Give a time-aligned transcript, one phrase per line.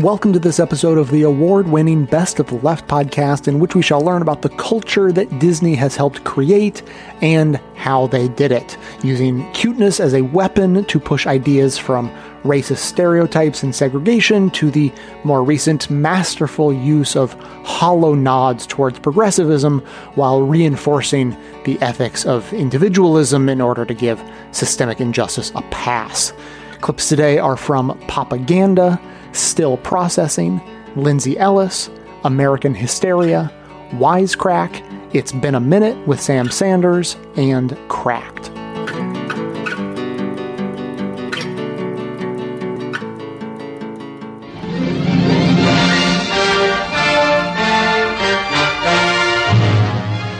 [0.00, 3.74] Welcome to this episode of the award winning Best of the Left podcast, in which
[3.74, 6.82] we shall learn about the culture that Disney has helped create
[7.20, 12.10] and how they did it, using cuteness as a weapon to push ideas from
[12.44, 14.90] racist stereotypes and segregation to the
[15.22, 19.80] more recent masterful use of hollow nods towards progressivism
[20.14, 26.32] while reinforcing the ethics of individualism in order to give systemic injustice a pass.
[26.80, 28.98] Clips today are from Popaganda.
[29.32, 30.60] Still Processing,
[30.96, 31.88] Lindsay Ellis,
[32.24, 33.52] American Hysteria,
[33.92, 34.82] Wisecrack,
[35.14, 38.50] It's Been a Minute with Sam Sanders, and Cracked.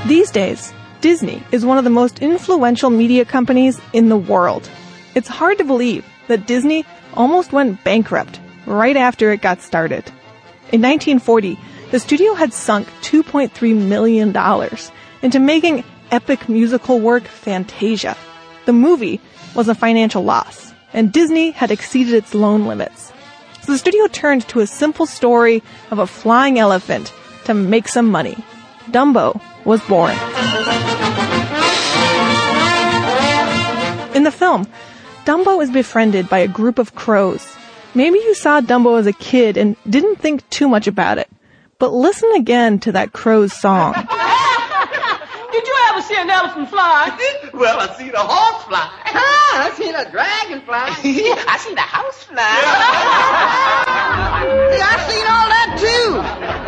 [0.09, 4.69] These days, Disney is one of the most influential media companies in the world.
[5.15, 10.05] It's hard to believe that Disney almost went bankrupt right after it got started.
[10.73, 11.59] In 1940,
[11.91, 14.37] the studio had sunk $2.3 million
[15.23, 18.17] into making epic musical work Fantasia.
[18.67, 19.21] The movie
[19.55, 23.13] was a financial loss, and Disney had exceeded its loan limits.
[23.63, 27.13] So the studio turned to a simple story of a flying elephant
[27.45, 28.37] to make some money.
[28.91, 30.13] Dumbo was born.
[34.15, 34.67] In the film,
[35.25, 37.57] Dumbo is befriended by a group of crows
[37.95, 41.29] Maybe you saw Dumbo as a kid and didn't think too much about it.
[41.79, 43.95] But listen again to that crow's song.
[45.53, 47.11] Did you ever see an elephant fly?
[47.53, 48.89] well, I seen a horse fly.
[49.07, 50.87] Ah, I seen a dragon fly.
[51.03, 52.37] I seen a house fly.
[54.77, 56.21] yeah, I seen all that too.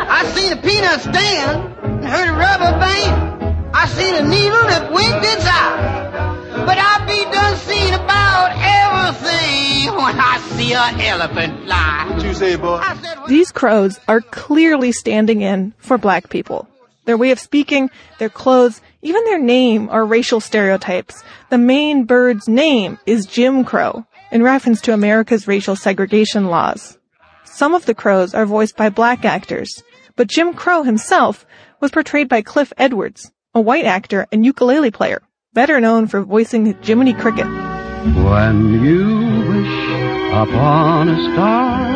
[0.09, 3.71] I seen a peanut stand and heard a rubber band.
[3.73, 6.32] I seen a needle that winked its eye.
[6.65, 12.07] But I be done seen about everything when I see an elephant fly.
[12.09, 12.81] What you say, boy?
[13.27, 16.67] These crows are clearly standing in for black people.
[17.05, 21.21] Their way of speaking, their clothes, even their name are racial stereotypes.
[21.49, 26.97] The main bird's name is Jim Crow, in reference to America's racial segregation laws.
[27.43, 29.83] Some of the crows are voiced by black actors,
[30.15, 31.45] but Jim Crow himself
[31.81, 35.21] was portrayed by Cliff Edwards, a white actor and ukulele player,
[35.53, 37.45] better known for voicing Jiminy Cricket.
[37.45, 39.05] When you
[39.47, 41.93] wish upon a star,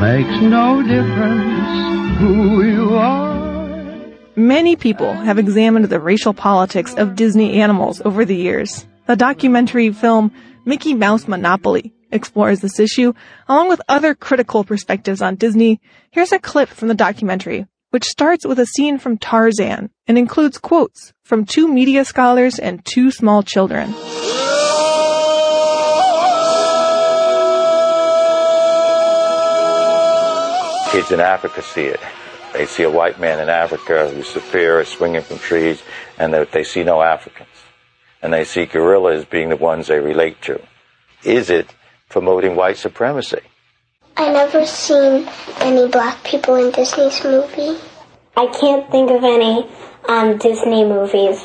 [0.00, 3.34] makes no difference who you are.
[4.36, 8.84] Many people have examined the racial politics of Disney animals over the years.
[9.06, 10.32] The documentary film
[10.64, 13.12] Mickey Mouse Monopoly explores this issue,
[13.48, 15.80] along with other critical perspectives on Disney.
[16.10, 20.58] Here's a clip from the documentary, which starts with a scene from Tarzan and includes
[20.58, 23.94] quotes from two media scholars and two small children.
[30.90, 32.00] kids in Africa see it.
[32.52, 35.80] They see a white man in Africa who's superior, swinging from trees,
[36.18, 37.48] and they, they see no Africans.
[38.22, 40.60] And they see gorillas being the ones they relate to.
[41.22, 41.72] Is it
[42.08, 43.42] promoting white supremacy?
[44.16, 47.80] I never seen any black people in Disney's movie.
[48.36, 49.68] I can't think of any
[50.08, 51.44] um, Disney movies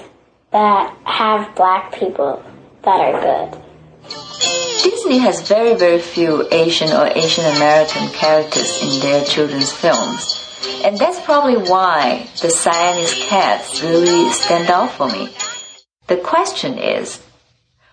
[0.51, 2.43] that have black people
[2.83, 3.61] that are good.
[4.83, 10.45] Disney has very, very few Asian or Asian American characters in their children's films.
[10.83, 15.33] And that's probably why the Siamese cats really stand out for me.
[16.07, 17.19] The question is,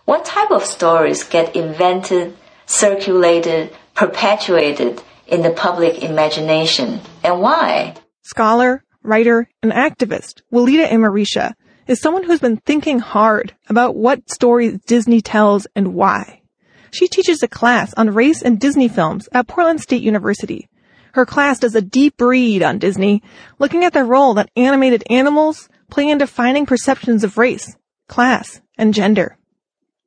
[0.04, 2.36] what type of stories get invented,
[2.66, 7.94] circulated, perpetuated in the public imagination, and why?
[8.22, 11.54] Scholar, writer, and activist Walidah Imarisha
[11.88, 16.42] is someone who's been thinking hard about what stories Disney tells and why.
[16.92, 20.68] She teaches a class on race and Disney films at Portland State University.
[21.14, 23.22] Her class does a deep read on Disney,
[23.58, 27.76] looking at the role that animated animals play in defining perceptions of race,
[28.08, 29.38] class, and gender.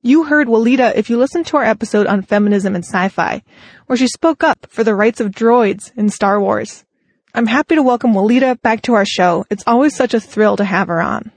[0.01, 3.43] You heard Walidah if you listened to our episode on feminism and sci-fi,
[3.87, 6.85] where she spoke up for the rights of droids in Star Wars.
[7.33, 9.45] I'm happy to welcome Walidah back to our show.
[9.49, 11.33] It's always such a thrill to have her on.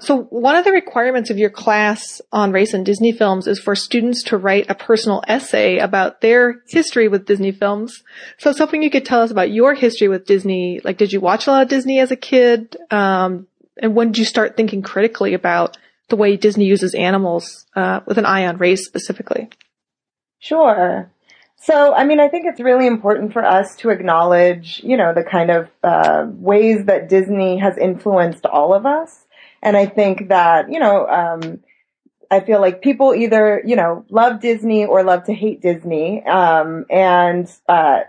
[0.00, 3.74] So one of the requirements of your class on race and Disney films is for
[3.74, 8.02] students to write a personal essay about their history with Disney films.
[8.36, 10.78] So something you could tell us about your history with Disney.
[10.84, 12.76] Like, did you watch a lot of Disney as a kid?
[12.90, 13.46] Um,
[13.80, 15.78] and when did you start thinking critically about
[16.08, 19.48] the way Disney uses animals, uh, with an eye on race specifically?
[20.38, 21.10] Sure.
[21.56, 25.22] So, I mean, I think it's really important for us to acknowledge, you know, the
[25.22, 29.24] kind of uh, ways that Disney has influenced all of us.
[29.62, 31.60] And I think that, you know, um,
[32.30, 36.22] I feel like people either, you know, love Disney or love to hate Disney.
[36.24, 38.00] Um, and, uh,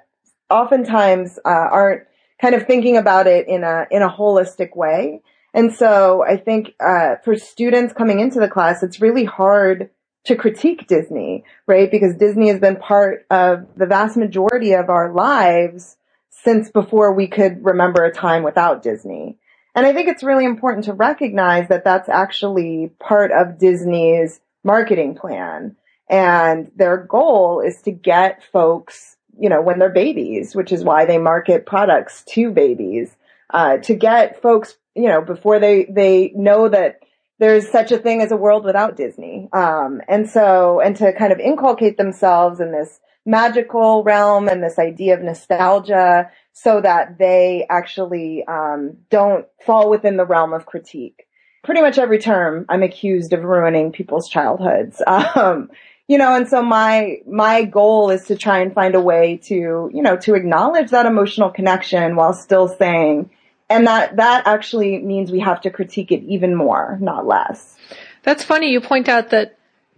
[0.49, 2.03] oftentimes uh, aren't
[2.41, 5.21] kind of thinking about it in a in a holistic way.
[5.55, 9.89] And so I think uh, for students coming into the class, it's really hard
[10.25, 11.89] to critique Disney, right?
[11.89, 15.95] Because Disney has been part of the vast majority of our lives
[16.29, 19.37] since before we could remember a time without Disney.
[19.73, 25.15] And I think it's really important to recognize that that's actually part of Disney's marketing
[25.15, 25.77] plan.
[26.09, 31.05] And their goal is to get folks, you know, when they're babies, which is why
[31.05, 33.15] they market products to babies,
[33.53, 36.99] uh, to get folks, you know, before they, they know that
[37.39, 39.49] there's such a thing as a world without Disney.
[39.51, 44.79] Um, and so, and to kind of inculcate themselves in this magical realm and this
[44.79, 51.27] idea of nostalgia so that they actually um, don't fall within the realm of critique.
[51.63, 55.01] Pretty much every term, I'm accused of ruining people's childhoods.
[55.35, 55.69] Um,
[56.07, 59.89] you know, and so my my goal is to try and find a way to,
[59.91, 63.31] you know, to acknowledge that emotional connection while still saying,
[63.69, 67.75] and that that actually means we have to critique it even more, not less.
[68.23, 68.71] That's funny.
[68.71, 69.57] You point out that,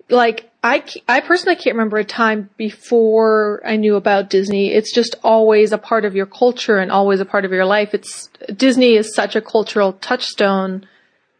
[0.09, 4.73] like, I, I personally can't remember a time before I knew about Disney.
[4.73, 7.93] It's just always a part of your culture and always a part of your life.
[7.93, 10.85] It's, Disney is such a cultural touchstone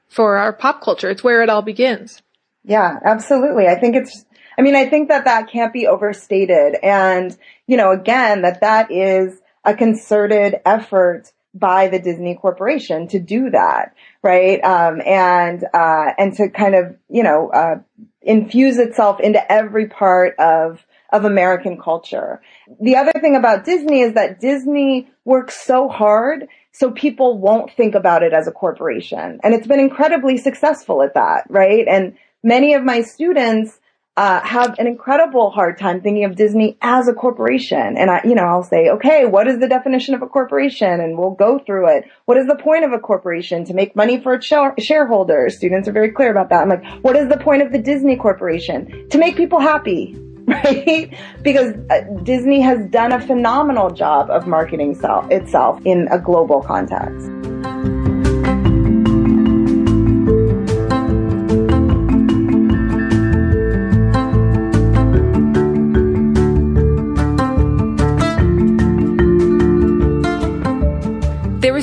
[0.08, 1.10] for our pop culture.
[1.10, 2.22] It's where it all begins.
[2.64, 3.68] Yeah, absolutely.
[3.68, 4.26] I think it's,
[4.58, 6.76] I mean, I think that that can't be overstated.
[6.82, 7.36] And,
[7.66, 13.50] you know, again, that that is a concerted effort by the Disney Corporation to do
[13.50, 14.64] that, right?
[14.64, 17.76] Um, and uh, and to kind of you know uh,
[18.22, 22.42] infuse itself into every part of of American culture.
[22.82, 27.96] The other thing about Disney is that Disney works so hard so people won't think
[27.96, 29.40] about it as a corporation.
[29.42, 31.88] And it's been incredibly successful at that, right?
[31.88, 33.80] And many of my students
[34.18, 37.96] uh, have an incredible hard time thinking of Disney as a corporation.
[37.98, 41.00] And I, you know, I'll say, okay, what is the definition of a corporation?
[41.00, 42.06] And we'll go through it.
[42.26, 43.64] What is the point of a corporation?
[43.66, 44.48] To make money for its
[44.80, 45.56] shareholders.
[45.56, 46.64] Students are very clear about that.
[46.64, 49.08] I'm like, what is the point of the Disney Corporation?
[49.10, 50.18] To make people happy.
[50.48, 51.14] Right?
[51.42, 54.98] Because uh, Disney has done a phenomenal job of marketing
[55.30, 57.28] itself in a global context.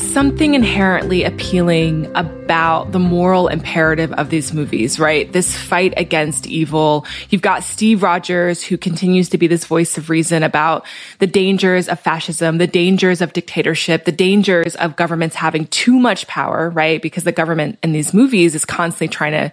[0.02, 5.32] Something inherently appealing about the moral imperative of these movies, right?
[5.32, 7.06] This fight against evil.
[7.30, 10.86] You've got Steve Rogers, who continues to be this voice of reason about
[11.18, 16.26] the dangers of fascism, the dangers of dictatorship, the dangers of governments having too much
[16.26, 17.00] power, right?
[17.02, 19.52] Because the government in these movies is constantly trying to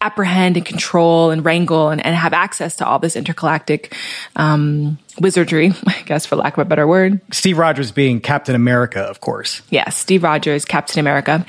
[0.00, 3.94] apprehend and control and wrangle and, and have access to all this intergalactic,
[4.36, 7.20] um, wizardry, I guess, for lack of a better word.
[7.32, 9.62] Steve Rogers being Captain America, of course.
[9.70, 11.44] Yes, Steve Rogers, Captain America.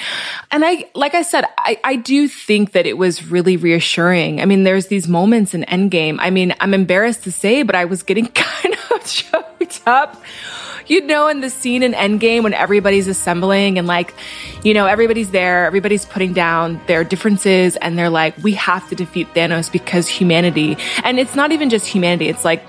[0.52, 4.42] And I, like I said, I, I do think that it was really reassuring.
[4.42, 6.18] I mean, there's these moments in Endgame.
[6.20, 10.22] I mean, I'm embarrassed to say, but I was getting kind of choked up
[10.90, 14.14] you know, in the scene in Endgame when everybody's assembling and like,
[14.64, 18.96] you know, everybody's there, everybody's putting down their differences and they're like, we have to
[18.96, 20.78] defeat Thanos because humanity.
[21.04, 22.64] And it's not even just humanity, it's like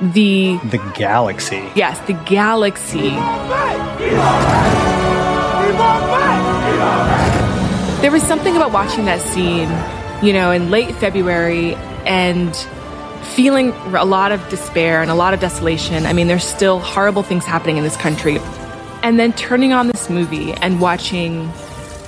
[0.00, 1.70] the the galaxy.
[1.74, 3.10] Yes, the galaxy.
[8.00, 9.70] There was something about watching that scene,
[10.26, 12.54] you know, in late February and
[13.22, 16.04] feeling a lot of despair and a lot of desolation.
[16.04, 18.38] I mean, there's still horrible things happening in this country.
[19.02, 21.50] And then turning on this movie and watching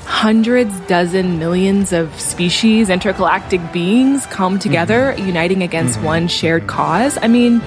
[0.05, 5.27] hundreds, dozen, millions of species, intergalactic beings come together, mm-hmm.
[5.27, 6.07] uniting against mm-hmm.
[6.07, 7.19] one shared cause.
[7.21, 7.61] I mean,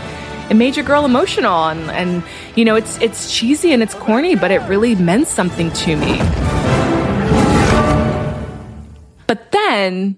[0.49, 2.23] it made your girl emotional and, and
[2.55, 6.17] you know, it's it's cheesy and it's corny, but it really meant something to me.
[9.27, 10.17] But then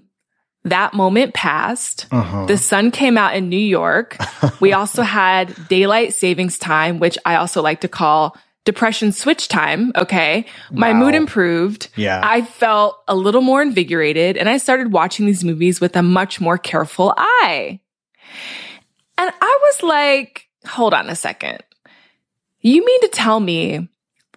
[0.64, 2.06] that moment passed.
[2.12, 2.46] Uh-huh.
[2.46, 4.16] The sun came out in New York.
[4.60, 8.36] we also had daylight savings time, which I also like to call
[8.70, 9.90] depression switch time.
[9.96, 10.46] Okay.
[10.70, 11.88] My mood improved.
[11.96, 12.20] Yeah.
[12.22, 16.40] I felt a little more invigorated and I started watching these movies with a much
[16.40, 17.80] more careful eye.
[19.18, 21.58] And I was like, hold on a second.
[22.60, 23.88] You mean to tell me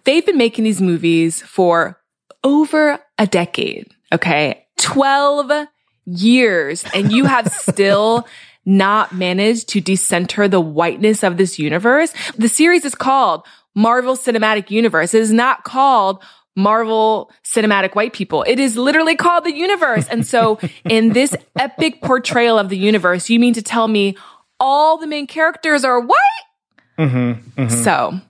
[0.02, 2.00] they've been making these movies for
[2.42, 3.86] over a decade?
[4.12, 4.66] Okay.
[4.78, 5.68] 12
[6.06, 8.26] years and you have still
[8.66, 12.12] not managed to decenter the whiteness of this universe.
[12.36, 15.14] The series is called Marvel Cinematic Universe.
[15.14, 16.22] It is not called
[16.56, 18.44] Marvel Cinematic White People.
[18.46, 20.06] It is literally called the universe.
[20.08, 24.16] And so in this epic portrayal of the universe, you mean to tell me
[24.60, 26.18] all the main characters are white?
[26.98, 28.20] Mm-hmm, So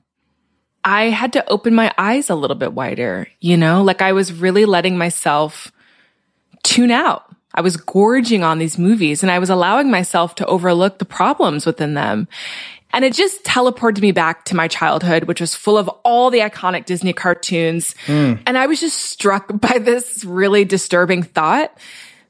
[0.84, 4.32] I had to open my eyes a little bit wider, you know, like I was
[4.32, 5.70] really letting myself
[6.62, 7.24] tune out.
[7.54, 11.66] I was gorging on these movies and I was allowing myself to overlook the problems
[11.66, 12.26] within them.
[12.94, 16.38] And it just teleported me back to my childhood, which was full of all the
[16.38, 17.94] iconic Disney cartoons.
[18.06, 18.34] Hmm.
[18.46, 21.76] And I was just struck by this really disturbing thought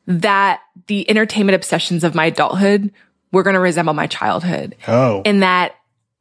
[0.06, 2.92] that the entertainment obsessions of my adulthood
[3.33, 5.23] were going to resemble my childhood Oh.
[5.25, 5.75] in that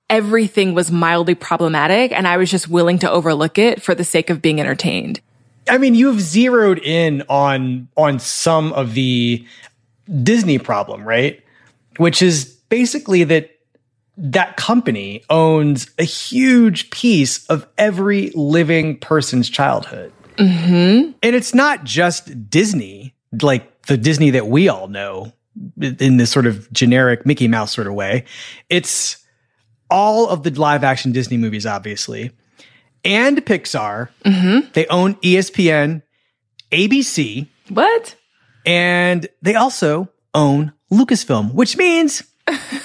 [0.09, 4.29] everything was mildly problematic and I was just willing to overlook it for the sake
[4.29, 5.21] of being entertained.
[5.69, 9.45] I mean, you've zeroed in on on some of the
[10.23, 11.41] Disney problem, right?
[11.97, 13.51] Which is basically that
[14.17, 20.13] that company owns a huge piece of every living person's childhood.
[20.37, 21.11] Mm-hmm.
[21.21, 25.33] And it's not just Disney, like the Disney that we all know
[25.79, 28.25] in this sort of generic Mickey Mouse sort of way.
[28.69, 29.23] It's
[29.89, 32.31] all of the live action Disney movies, obviously,
[33.03, 34.09] and Pixar.
[34.25, 34.71] Mm-hmm.
[34.73, 36.01] They own ESPN,
[36.71, 37.47] ABC.
[37.69, 38.15] What?
[38.65, 42.23] And they also own Lucasfilm, which means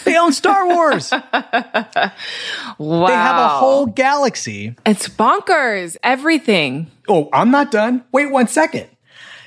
[0.04, 1.10] they own Star Wars.
[1.10, 1.22] Wow.
[3.08, 4.76] They have a whole galaxy.
[4.86, 5.96] It's bonkers.
[6.02, 6.90] Everything.
[7.08, 8.04] Oh, I'm not done.
[8.12, 8.88] Wait one second.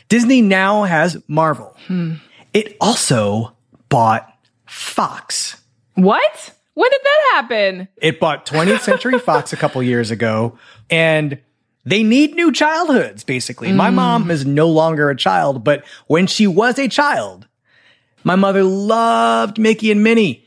[0.10, 1.76] Disney now has Marvel.
[1.88, 2.16] Hmm.
[2.54, 3.56] It also
[3.90, 4.28] bought
[4.66, 5.62] Fox.
[5.96, 6.54] What?
[6.74, 7.88] When did that happen?
[7.98, 10.58] It bought 20th Century Fox a couple years ago,
[10.90, 11.38] and
[11.86, 13.72] they need new childhoods, basically.
[13.72, 13.94] My Mm.
[13.96, 17.48] mom is no longer a child, but when she was a child,
[18.24, 20.46] my mother loved Mickey and Minnie.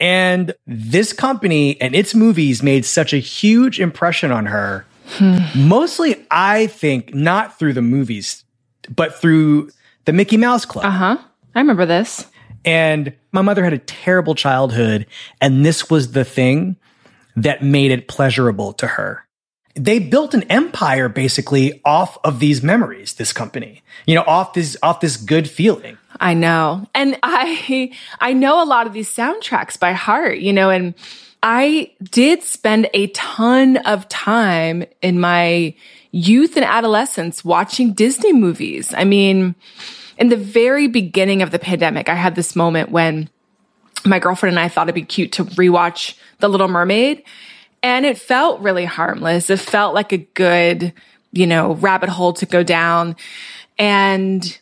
[0.00, 4.86] And this company and its movies made such a huge impression on her.
[5.56, 8.44] Mostly, I think, not through the movies,
[8.94, 9.70] but through
[10.04, 10.84] the Mickey Mouse Club.
[10.84, 11.18] Uh huh.
[11.54, 12.26] I remember this.
[12.64, 15.06] And my mother had a terrible childhood,
[15.40, 16.76] and this was the thing
[17.36, 19.24] that made it pleasurable to her.
[19.74, 23.82] They built an empire basically off of these memories, this company.
[24.06, 25.98] You know, off this off this good feeling.
[26.20, 26.86] I know.
[26.94, 30.94] And I I know a lot of these soundtracks by heart, you know, and
[31.42, 35.74] I did spend a ton of time in my
[36.10, 38.92] youth and adolescence watching Disney movies.
[38.92, 39.54] I mean,
[40.16, 43.30] in the very beginning of the pandemic, I had this moment when
[44.04, 47.22] my girlfriend and I thought it'd be cute to rewatch The Little Mermaid.
[47.82, 49.50] And it felt really harmless.
[49.50, 50.92] It felt like a good,
[51.32, 53.14] you know, rabbit hole to go down.
[53.78, 54.58] And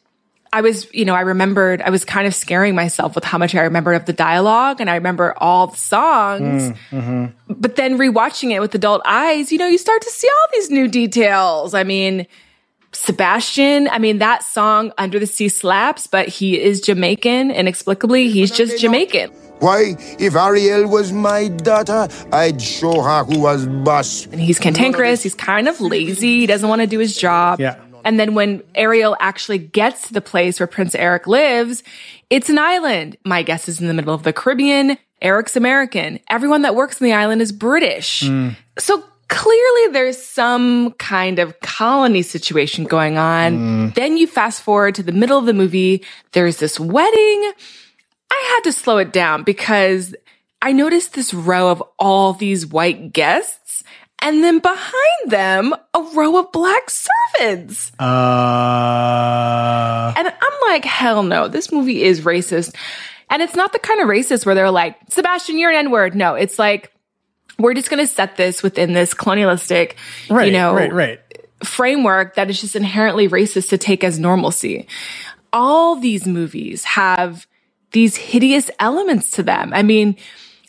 [0.53, 3.55] I was, you know, I remembered, I was kind of scaring myself with how much
[3.55, 6.71] I remembered of the dialogue and I remember all the songs.
[6.71, 7.53] Mm, mm-hmm.
[7.53, 10.71] But then rewatching it with adult eyes, you know, you start to see all these
[10.71, 11.75] new details.
[11.75, 12.27] I mean,
[12.93, 17.51] Sebastian, I mean, that song Under the Sea slaps, but he is Jamaican.
[17.51, 19.31] Inexplicably, he's just Jamaican.
[19.59, 24.27] Why, if Ariel was my daughter, I'd show her who was boss.
[24.27, 25.23] And he's cantankerous.
[25.23, 26.41] He's kind of lazy.
[26.41, 27.59] He doesn't want to do his job.
[27.59, 27.79] Yeah.
[28.07, 31.83] And then when Ariel actually gets to the place where Prince Eric lives,
[32.31, 33.17] it's an island.
[33.25, 34.97] My guess is in the middle of the Caribbean.
[35.21, 36.21] Eric's American.
[36.31, 38.21] Everyone that works on the island is British.
[38.21, 38.51] Hmm.
[38.79, 43.57] So clearly there's some kind of colony situation going on.
[43.57, 43.89] Hmm.
[43.97, 46.05] Then you fast forward to the middle of the movie.
[46.31, 47.53] There's this wedding.
[48.31, 50.15] I had to slow it down because
[50.63, 53.66] I noticed this row of all these white guests
[54.21, 57.93] and then behind them, a row of black servants.
[57.99, 58.05] Uh
[60.17, 62.75] And I'm like, hell no, this movie is racist.
[63.29, 66.15] And it's not the kind of racist where they're like, Sebastian, you're an N word.
[66.15, 66.93] No, it's like,
[67.59, 69.97] we're just going to set this within this colonialistic,
[70.29, 71.21] right, you know, right, right.
[71.65, 74.87] framework that is just inherently racist to take as normalcy.
[75.53, 77.47] All these movies have
[77.93, 79.73] these hideous elements to them.
[79.73, 80.17] I mean,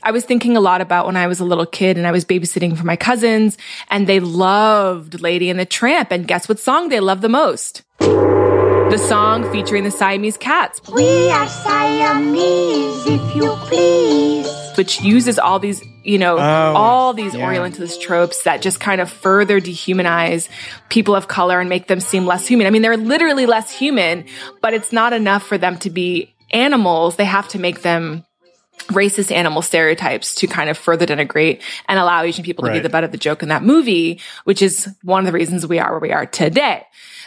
[0.08, 2.24] I was thinking a lot about when I was a little kid and I was
[2.24, 3.58] babysitting for my cousins
[3.90, 6.12] and they loved Lady and the Tramp.
[6.14, 7.84] And guess what song they loved the most?
[8.00, 14.48] The song featuring the Siamese cats, We are Siamese, if you please.
[14.78, 17.44] which uses all these, you know, Oh, all these yeah.
[17.46, 20.48] Orientalist tropes that just kind of further dehumanize
[20.88, 22.66] people of color and make them seem less human.
[22.66, 24.24] I mean, they're literally less human,
[24.62, 27.18] but it's not enough for them to be animals.
[27.18, 28.24] They have to make them
[28.90, 32.90] racist animal stereotypes to kind of further denigrate and allow Asian people to be the
[32.90, 35.92] butt of the joke in that movie, which is one of the reasons we are
[35.92, 36.84] where we are today.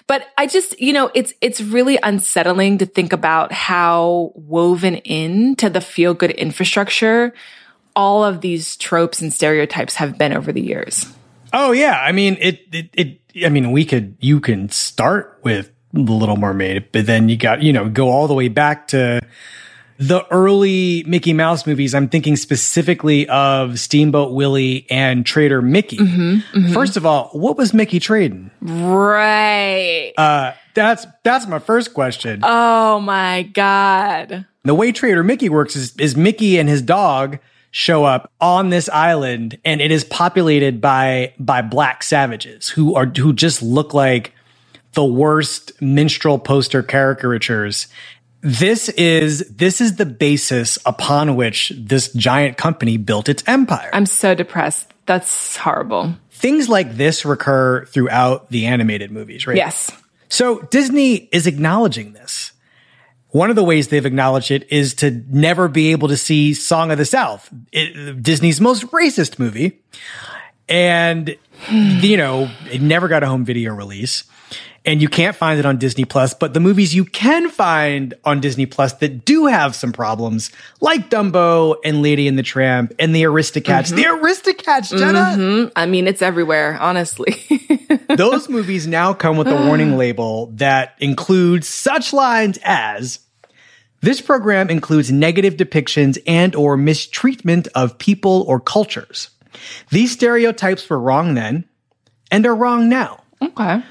[0.07, 5.71] But I just, you know, it's, it's really unsettling to think about how woven into
[5.71, 7.33] the feel good infrastructure
[7.97, 11.13] all of these tropes and stereotypes have been over the years.
[11.53, 12.91] Oh yeah, I mean it, it.
[12.95, 13.45] It.
[13.45, 14.17] I mean, we could.
[14.21, 18.29] You can start with the Little Mermaid, but then you got you know go all
[18.29, 19.21] the way back to
[20.01, 25.99] the early Mickey Mouse movies, I'm thinking specifically of Steamboat Willie and Trader Mickey.
[25.99, 28.51] Mm-hmm, First of all, what was Mickey trading?
[28.63, 30.15] Right.
[30.17, 32.41] Uh, that's that's my first question.
[32.43, 34.47] Oh my God.
[34.65, 37.39] The way Trader Mickey works is, is Mickey and his dog
[37.71, 43.07] show up on this island and it is populated by by black savages who are
[43.07, 44.33] who just look like
[44.95, 47.87] the worst minstrel poster caricatures.
[48.43, 53.91] This is this is the basis upon which this giant company built its empire.
[53.93, 54.93] I'm so depressed.
[55.07, 56.15] That's horrible.
[56.31, 59.57] Things like this recur throughout the animated movies, right?
[59.57, 59.91] Yes.
[60.29, 62.53] So Disney is acknowledging this.
[63.31, 66.91] One of the ways they've acknowledged it is to never be able to see Song
[66.91, 69.83] of the South, it, Disney's most racist movie.
[70.69, 71.37] And,
[71.69, 74.25] you know, it never got a home video release.
[74.87, 78.41] And you can't find it on Disney Plus, but the movies you can find on
[78.41, 83.15] Disney Plus that do have some problems, like Dumbo and Lady and the Tramp and
[83.15, 83.93] the Aristocats.
[83.93, 83.97] Mhm.
[83.97, 85.35] The Aristocats, Jenna!
[85.37, 85.73] Mhm.
[85.77, 87.37] I mean, it's everywhere, honestly.
[88.17, 93.19] Those movies now come with a warning label that includes such lines as
[94.01, 99.29] this program includes negative depictions and or mistreatment of people or cultures.
[99.91, 101.67] These stereotypes were wrong then
[102.31, 103.25] and are wrong now.
[103.43, 103.83] Okay.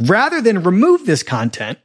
[0.00, 1.78] Rather than remove this content,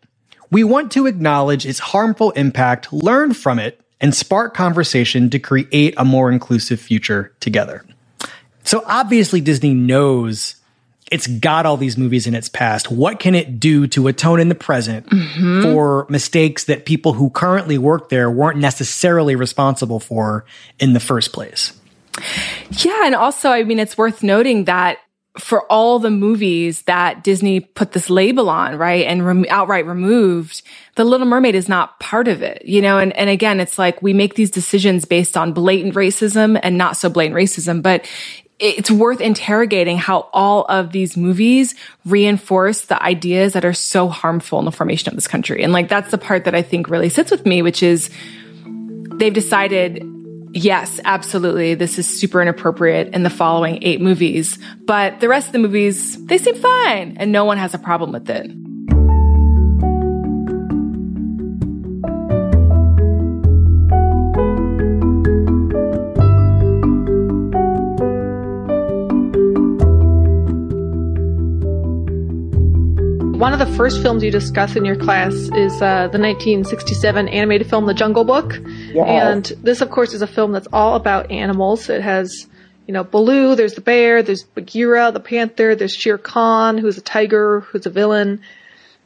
[0.50, 5.94] we want to acknowledge its harmful impact, learn from it, and spark conversation to create
[5.98, 7.86] a more inclusive future together.
[8.64, 10.56] So obviously Disney knows
[11.12, 12.90] it's got all these movies in its past.
[12.90, 15.62] What can it do to atone in the present Mhm.
[15.62, 20.46] for mistakes that people who currently work there weren't necessarily responsible for
[20.80, 21.74] in the first place?
[22.72, 24.98] Yeah, and also, I mean, it's worth noting that
[25.38, 30.62] for all the movies that Disney put this label on, right, and rem- outright removed,
[30.96, 33.00] The Little Mermaid is not part of it, you know.
[33.00, 36.98] And and again, it's like we make these decisions based on blatant racism and not
[36.98, 38.06] so blatant racism, but
[38.60, 41.74] it's worth interrogating how all of these movies
[42.06, 45.64] reinforce the ideas that are so harmful in the formation of this country.
[45.64, 48.12] And like that's the part that I think really sits with me, which is
[49.16, 50.04] they've decided
[50.54, 55.54] yes, absolutely, this is super inappropriate in the following eight movies, but the rest of
[55.54, 58.52] the movies, they seem fine and no one has a problem with it.
[73.42, 77.68] One of the first films you discuss in your class is uh, the 1967 animated
[77.68, 78.62] film The Jungle Book.
[78.94, 79.08] Yes.
[79.08, 81.90] And this, of course, is a film that's all about animals.
[81.90, 82.46] It has,
[82.86, 87.02] you know, Baloo, there's the bear, there's Bagheera, the panther, there's Shere Khan, who's a
[87.02, 88.42] tiger, who's a villain.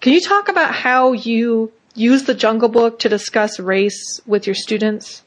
[0.01, 4.55] Can you talk about how you use the Jungle Book to discuss race with your
[4.55, 5.23] students?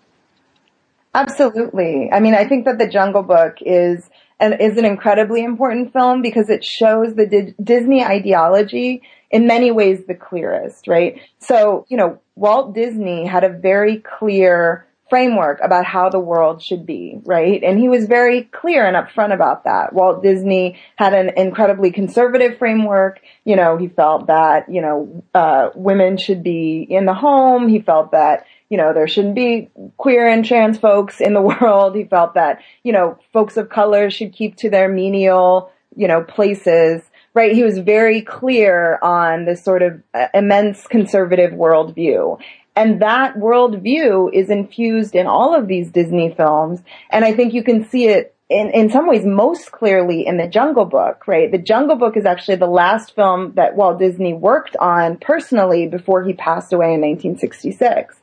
[1.15, 2.11] Absolutely.
[2.13, 4.07] I mean, I think that the Jungle Book is
[4.41, 10.05] is an incredibly important film because it shows the Di- Disney ideology in many ways
[10.07, 11.21] the clearest, right?
[11.39, 16.85] So, you know, Walt Disney had a very clear framework about how the world should
[16.85, 17.63] be, right?
[17.63, 19.93] And he was very clear and upfront about that.
[19.93, 23.21] Walt Disney had an incredibly conservative framework.
[23.45, 27.69] You know, he felt that, you know, uh, women should be in the home.
[27.69, 31.97] He felt that, you know, there shouldn't be queer and trans folks in the world.
[31.97, 36.23] He felt that, you know, folks of color should keep to their menial, you know,
[36.23, 37.03] places,
[37.35, 37.53] right?
[37.53, 42.41] He was very clear on this sort of uh, immense conservative worldview.
[42.77, 46.81] And that worldview is infused in all of these Disney films.
[47.11, 50.47] And I think you can see it in, in some ways most clearly in the
[50.47, 51.51] Jungle Book, right?
[51.51, 56.23] The Jungle Book is actually the last film that Walt Disney worked on personally before
[56.23, 58.15] he passed away in 1966.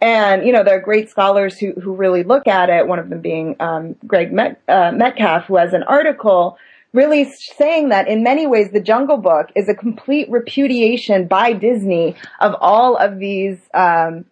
[0.00, 3.08] And, you know, there are great scholars who, who really look at it, one of
[3.08, 6.58] them being um, Greg Met, uh, Metcalf, who has an article
[6.92, 12.16] really saying that in many ways the Jungle Book is a complete repudiation by Disney
[12.40, 14.24] of all of these, um,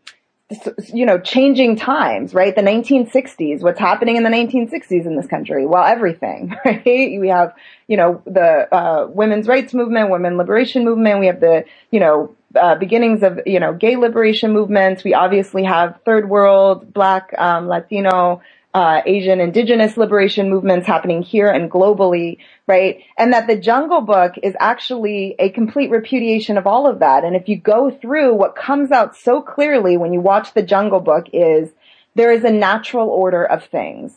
[0.92, 2.54] you know, changing times, right?
[2.54, 5.66] The 1960s, what's happening in the 1960s in this country?
[5.66, 6.84] Well, everything, right?
[6.84, 7.54] We have,
[7.86, 11.20] you know, the uh, women's rights movement, women liberation movement.
[11.20, 15.04] We have the, you know, uh, beginnings of, you know, gay liberation movements.
[15.04, 18.42] We obviously have third world, black, um, Latino,
[18.74, 22.98] uh, Asian indigenous liberation movements happening here and globally, right?
[23.16, 27.24] And that the Jungle Book is actually a complete repudiation of all of that.
[27.24, 30.98] And if you go through what comes out so clearly when you watch the Jungle
[30.98, 31.70] Book is
[32.16, 34.12] there is a natural order of things.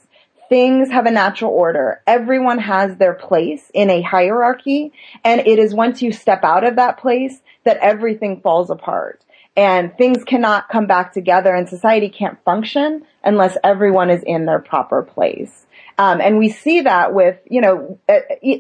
[0.50, 2.02] Things have a natural order.
[2.08, 4.91] Everyone has their place in a hierarchy.
[5.23, 9.23] And it is once you step out of that place that everything falls apart.
[9.58, 14.60] and things cannot come back together and society can't function unless everyone is in their
[14.60, 15.65] proper place.
[15.97, 17.99] Um, and we see that with, you know,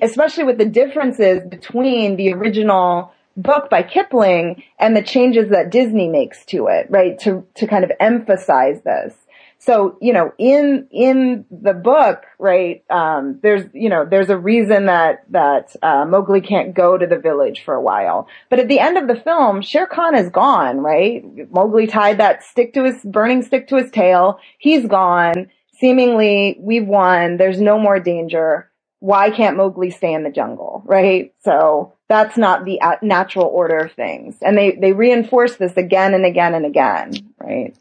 [0.01, 6.09] especially with the differences between the original book by Kipling and the changes that Disney
[6.09, 7.19] makes to it, right?
[7.19, 9.13] To, to kind of emphasize this.
[9.59, 14.85] So, you know, in, in the book, right, um, there's, you know, there's a reason
[14.85, 18.27] that, that, uh, Mowgli can't go to the village for a while.
[18.49, 21.23] But at the end of the film, Shere Khan is gone, right?
[21.51, 24.39] Mowgli tied that stick to his, burning stick to his tail.
[24.59, 25.49] He's gone.
[25.79, 27.37] Seemingly, we've won.
[27.37, 28.69] There's no more danger.
[28.99, 31.33] Why can't Mowgli stay in the jungle, right?
[31.43, 34.37] So, that's not the uh, natural order of things.
[34.41, 37.75] And they, they reinforce this again and again and again, right?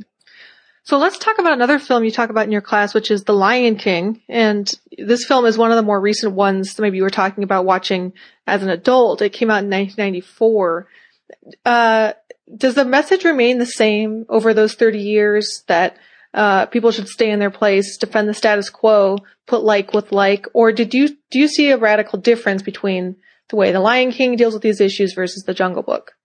[0.87, 3.35] So let's talk about another film you talk about in your class, which is The
[3.35, 4.23] Lion King.
[4.29, 7.43] And this film is one of the more recent ones that maybe you were talking
[7.43, 8.13] about watching
[8.47, 9.21] as an adult.
[9.21, 10.87] It came out in 1994.
[11.65, 12.13] Uh,
[12.57, 15.97] does the message remain the same over those 30 years that
[16.33, 19.19] uh, people should stay in their place, defend the status quo,
[19.49, 23.17] put like with like, or did you do you see a radical difference between
[23.49, 26.16] the way The Lion King deals with these issues versus The Jungle Book?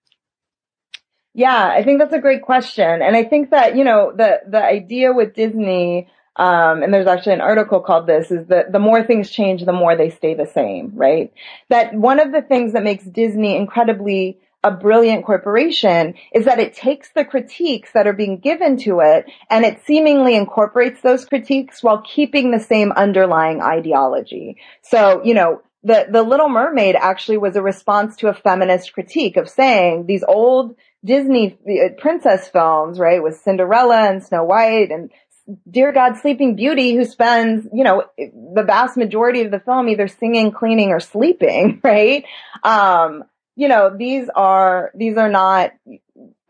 [1.34, 3.02] Yeah, I think that's a great question.
[3.02, 7.34] And I think that, you know, the, the idea with Disney, um, and there's actually
[7.34, 10.46] an article called this, is that the more things change, the more they stay the
[10.46, 11.32] same, right?
[11.70, 16.74] That one of the things that makes Disney incredibly a brilliant corporation is that it
[16.74, 21.82] takes the critiques that are being given to it and it seemingly incorporates those critiques
[21.82, 24.56] while keeping the same underlying ideology.
[24.82, 29.36] So, you know, the, the Little Mermaid actually was a response to a feminist critique
[29.36, 35.10] of saying these old Disney uh, princess films, right, with Cinderella and Snow White and
[35.70, 40.08] dear God, Sleeping Beauty, who spends, you know, the vast majority of the film either
[40.08, 42.24] singing, cleaning, or sleeping, right?
[42.62, 43.24] Um,
[43.56, 45.72] you know, these are, these are not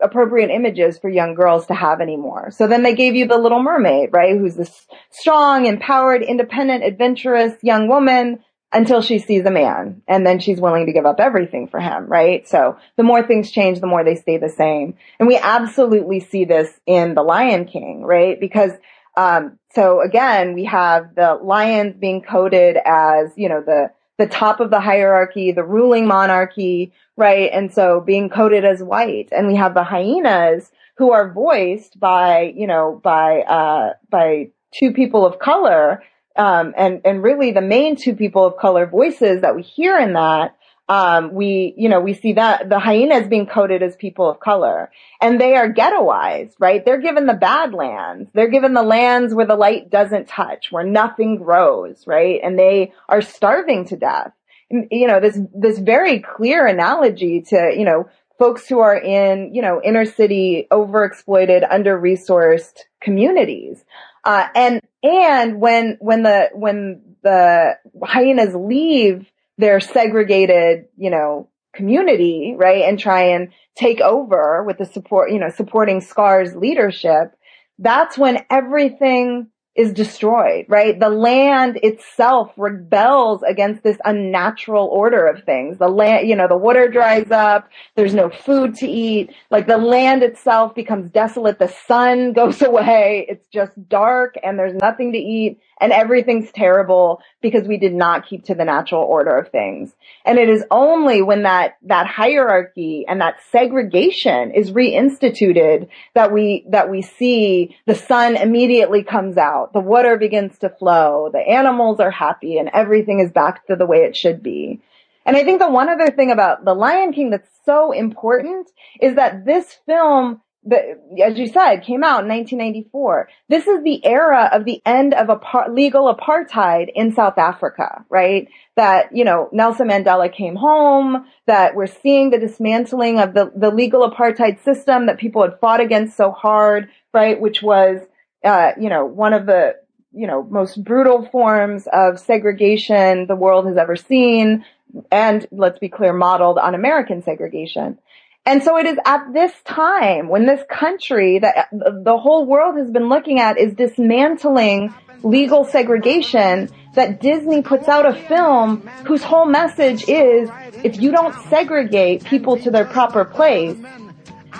[0.01, 2.51] appropriate images for young girls to have anymore.
[2.51, 4.37] So then they gave you the Little Mermaid, right?
[4.37, 8.39] Who's this strong, empowered, independent, adventurous young woman
[8.73, 12.07] until she sees a man and then she's willing to give up everything for him,
[12.07, 12.47] right?
[12.47, 14.95] So the more things change, the more they stay the same.
[15.19, 18.39] And we absolutely see this in The Lion King, right?
[18.39, 18.71] Because,
[19.15, 24.59] um, so again, we have the lions being coded as, you know, the, the top
[24.59, 27.51] of the hierarchy, the ruling monarchy, right?
[27.53, 29.29] And so being coded as white.
[29.31, 34.93] And we have the hyenas who are voiced by, you know, by, uh, by two
[34.93, 36.01] people of color
[36.35, 40.13] um, and and really the main two people of color voices that we hear in
[40.13, 40.55] that
[40.89, 44.91] um, we you know we see that the hyenas being coded as people of color.
[45.21, 46.83] And they are ghettoized right?
[46.83, 50.83] They're given the bad lands they're given the lands where the light doesn't touch where
[50.83, 52.39] nothing grows right?
[52.43, 54.31] And they are starving to death.
[54.69, 59.61] You know this this very clear analogy to you know folks who are in you
[59.61, 63.83] know inner city overexploited under resourced communities.
[64.25, 72.55] Uh, and and when when the when the hyenas leave their segregated, you know, community,
[72.57, 77.35] right, and try and take over with the support, you know, supporting Scar's leadership,
[77.79, 80.99] that's when everything is destroyed, right?
[80.99, 85.79] The land itself rebels against this unnatural order of things.
[85.79, 87.69] The land, you know, the water dries up.
[87.95, 89.31] There's no food to eat.
[89.51, 91.59] Like the land itself becomes desolate.
[91.59, 93.25] The sun goes away.
[93.29, 98.25] It's just dark and there's nothing to eat and everything's terrible because we did not
[98.25, 99.93] keep to the natural order of things.
[100.23, 106.65] And it is only when that, that hierarchy and that segregation is reinstituted that we,
[106.69, 111.99] that we see the sun immediately comes out, the water begins to flow, the animals
[111.99, 114.79] are happy and everything is back to the way it should be.
[115.25, 118.69] And I think the one other thing about The Lion King that's so important
[119.01, 123.29] is that this film the, as you said, came out in 1994.
[123.49, 128.47] This is the era of the end of a legal apartheid in South Africa, right?
[128.75, 133.71] That, you know, Nelson Mandela came home, that we're seeing the dismantling of the, the
[133.71, 137.39] legal apartheid system that people had fought against so hard, right?
[137.39, 137.99] Which was,
[138.43, 139.75] uh, you know, one of the,
[140.13, 144.63] you know, most brutal forms of segregation the world has ever seen.
[145.11, 147.97] And let's be clear, modeled on American segregation.
[148.45, 152.91] And so it is at this time when this country that the whole world has
[152.91, 159.45] been looking at is dismantling legal segregation that Disney puts out a film whose whole
[159.45, 160.49] message is
[160.83, 163.77] if you don't segregate people to their proper place,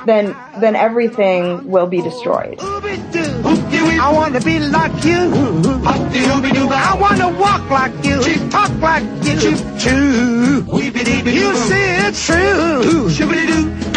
[0.06, 2.60] then then everything will be destroyed.
[2.60, 5.32] I want to be like you.
[5.86, 9.34] I want to walk like you, talk like you.
[11.32, 13.10] You see it's true.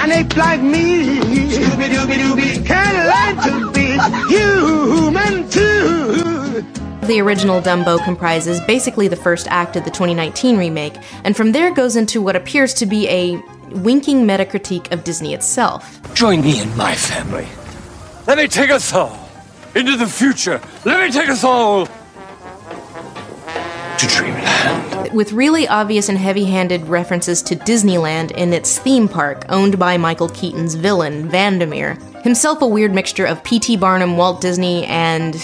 [0.01, 1.19] an ape like me.
[1.49, 6.65] Scooby Dooby Dooby can learn to be human too.
[7.07, 11.73] The original Dumbo comprises basically the first act of the 2019 remake, and from there
[11.73, 16.01] goes into what appears to be a winking meta critique of Disney itself.
[16.15, 17.47] Join me in my family.
[18.27, 19.29] Let me take us all
[19.75, 20.61] into the future.
[20.85, 21.87] Let me take us all
[23.99, 25.13] to Dreamland.
[25.13, 29.97] With really obvious and heavy handed references to Disneyland in its theme park, owned by
[29.97, 32.01] Michael Keaton's villain, Vandevere.
[32.23, 33.77] Himself a weird mixture of P.T.
[33.77, 35.37] Barnum, Walt Disney, and.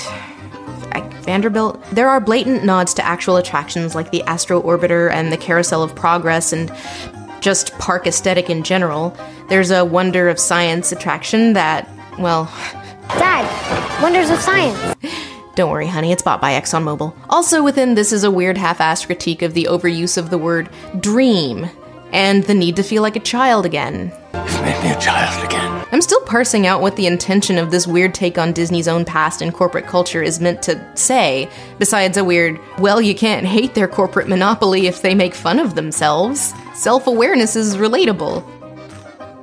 [1.22, 1.82] Vanderbilt.
[1.92, 5.94] There are blatant nods to actual attractions like the Astro Orbiter and the Carousel of
[5.94, 6.68] Progress and
[7.42, 9.14] just park aesthetic in general.
[9.48, 12.44] There's a Wonder of Science attraction that, well.
[13.18, 14.96] Dad, Wonders of Science.
[15.54, 17.14] Don't worry, honey, it's bought by ExxonMobil.
[17.28, 20.70] Also, within this is a weird half assed critique of the overuse of the word
[20.98, 21.68] dream
[22.10, 24.12] and the need to feel like a child again.
[24.32, 25.81] You've made me a child again.
[25.92, 29.42] I'm still parsing out what the intention of this weird take on Disney's own past
[29.42, 33.88] and corporate culture is meant to say, besides a weird, well, you can't hate their
[33.88, 36.54] corporate monopoly if they make fun of themselves.
[36.72, 38.42] Self awareness is relatable.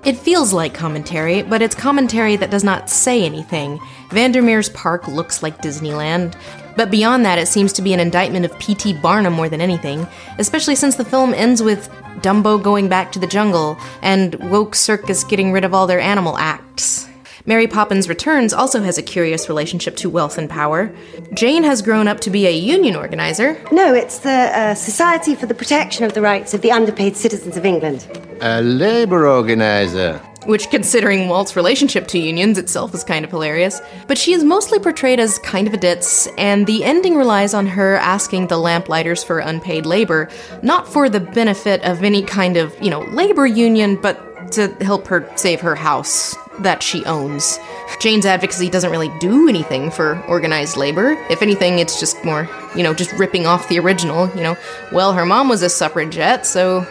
[0.03, 3.77] It feels like commentary, but it's commentary that does not say anything.
[4.09, 6.33] Vandevere's park looks like Disneyland,
[6.79, 8.93] but beyond that, it seems to be an indictment of P.T.
[9.01, 11.89] Barnum more than anything, especially since the film ends with
[12.21, 16.37] Dumbo going back to the jungle and Woke Circus getting rid of all their animal
[16.37, 17.09] acts.
[17.45, 20.89] Mary Poppins Returns also has a curious relationship to wealth and power.
[21.33, 23.61] Jane has grown up to be a union organizer.
[23.73, 27.57] No, it's the uh, Society for the Protection of the Rights of the Underpaid Citizens
[27.57, 28.07] of England.
[28.39, 30.21] A labor organizer.
[30.49, 33.79] Which, considering Walt's relationship to unions itself, is kind of hilarious.
[34.07, 37.67] But she is mostly portrayed as kind of a ditz, and the ending relies on
[37.67, 40.27] her asking the lamplighters for unpaid labor,
[40.63, 45.05] not for the benefit of any kind of, you know, labor union, but to help
[45.05, 47.59] her save her house that she owns.
[48.01, 51.11] Jane's advocacy doesn't really do anything for organized labor.
[51.29, 54.57] If anything, it's just more, you know, just ripping off the original, you know.
[54.91, 56.87] Well, her mom was a suffragette, so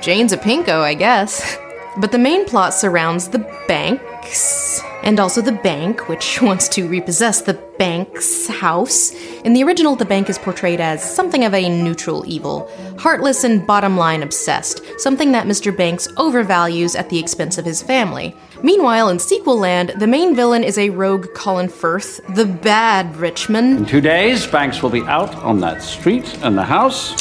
[0.00, 1.58] Jane's a pinko, I guess.
[1.98, 7.40] But the main plot surrounds the Banks, and also the bank, which wants to repossess
[7.40, 9.12] the bank's house.
[9.44, 13.66] In the original, the bank is portrayed as something of a neutral evil, heartless and
[13.66, 15.74] bottom line obsessed, something that Mr.
[15.74, 18.36] Banks overvalues at the expense of his family.
[18.62, 23.78] Meanwhile, in sequel land, the main villain is a rogue Colin Firth, the bad Richmond.
[23.78, 27.14] In two days, Banks will be out on that street, and the house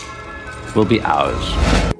[0.75, 1.43] will be ours.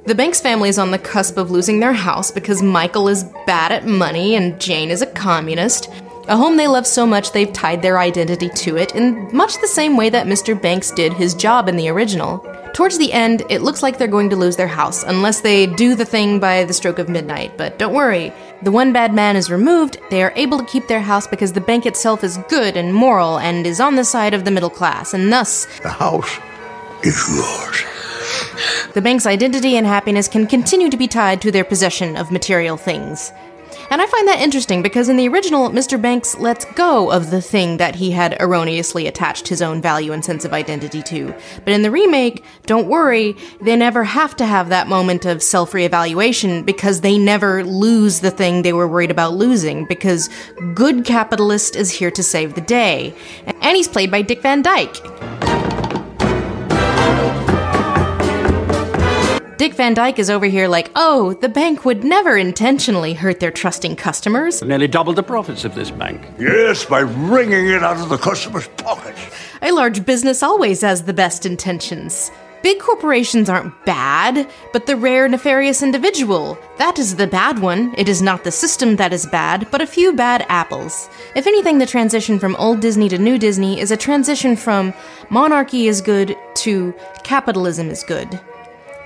[0.06, 3.72] The Banks family is on the cusp of losing their house because Michael is bad
[3.72, 5.88] at money and Jane is a communist.
[6.28, 9.68] A home they love so much they've tied their identity to it in much the
[9.68, 10.60] same way that Mr.
[10.60, 12.38] Banks did his job in the original.
[12.72, 15.94] Towards the end, it looks like they're going to lose their house unless they do
[15.94, 18.32] the thing by the stroke of midnight, but don't worry.
[18.62, 21.60] The one bad man is removed, they are able to keep their house because the
[21.60, 25.14] bank itself is good and moral and is on the side of the middle class,
[25.14, 25.66] and thus.
[25.80, 26.38] The house
[27.02, 27.95] is yours.
[28.94, 32.76] The bank's identity and happiness can continue to be tied to their possession of material
[32.76, 33.32] things.
[33.90, 36.00] And I find that interesting because in the original, Mr.
[36.00, 40.24] Banks lets go of the thing that he had erroneously attached his own value and
[40.24, 41.32] sense of identity to.
[41.64, 45.72] But in the remake, don't worry, they never have to have that moment of self
[45.72, 50.30] reevaluation because they never lose the thing they were worried about losing because
[50.74, 53.14] good capitalist is here to save the day.
[53.46, 55.55] And he's played by Dick Van Dyke.
[59.56, 63.50] Dick Van Dyke is over here like, oh, the bank would never intentionally hurt their
[63.50, 64.62] trusting customers.
[64.62, 66.20] Nearly doubled the profits of this bank.
[66.38, 69.18] Yes, by wringing it out of the customer's pockets.
[69.62, 72.30] A large business always has the best intentions.
[72.62, 76.58] Big corporations aren't bad, but the rare nefarious individual.
[76.76, 77.94] That is the bad one.
[77.96, 81.08] It is not the system that is bad, but a few bad apples.
[81.34, 84.92] If anything, the transition from old Disney to new Disney is a transition from
[85.30, 86.92] monarchy is good to
[87.24, 88.38] capitalism is good.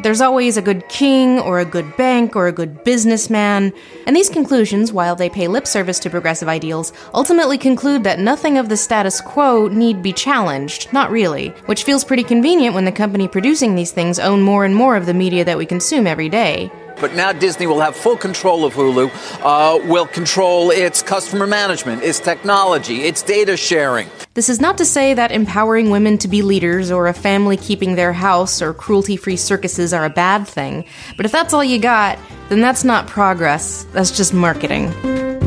[0.02, 3.72] There's always a good king, or a good bank, or a good businessman,
[4.06, 8.56] and these conclusions, while they pay lip service to progressive ideals, ultimately conclude that nothing
[8.56, 12.92] of the status quo need be challenged, not really, which feels pretty convenient when the
[12.92, 16.30] company producing these things own more and more of the media that we consume every
[16.30, 16.70] day.
[17.00, 19.10] But now Disney will have full control of Hulu,
[19.42, 24.08] uh, will control its customer management, its technology, its data sharing.
[24.34, 27.94] This is not to say that empowering women to be leaders or a family keeping
[27.94, 30.84] their house or cruelty free circuses are a bad thing,
[31.16, 35.39] but if that's all you got, then that's not progress, that's just marketing.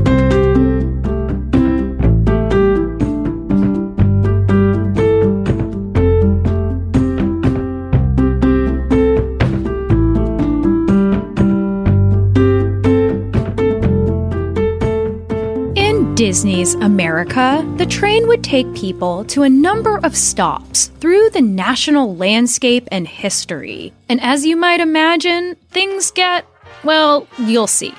[16.23, 22.15] Disney's America, the train would take people to a number of stops through the national
[22.15, 23.91] landscape and history.
[24.07, 26.47] And as you might imagine, things get,
[26.81, 27.93] well, you'll see.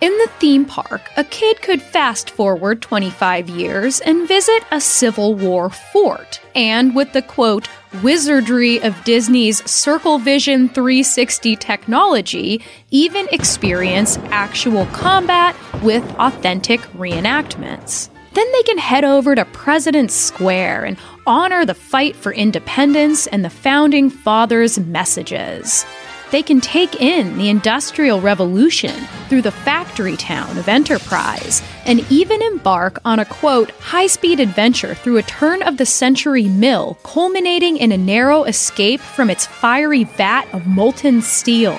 [0.00, 5.34] In the theme park, a kid could fast forward 25 years and visit a Civil
[5.34, 6.40] War fort.
[6.54, 7.68] And with the quote,
[8.02, 18.08] wizardry of Disney's Circle Vision 360 technology, even experience actual combat with authentic reenactments.
[18.32, 23.44] Then they can head over to President's Square and honor the fight for independence and
[23.44, 25.84] the founding fathers' messages.
[26.30, 28.94] They can take in the Industrial Revolution
[29.28, 34.94] through the factory town of Enterprise and even embark on a quote, high speed adventure
[34.94, 40.04] through a turn of the century mill, culminating in a narrow escape from its fiery
[40.04, 41.78] vat of molten steel.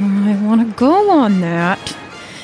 [0.00, 1.96] I want to go on that.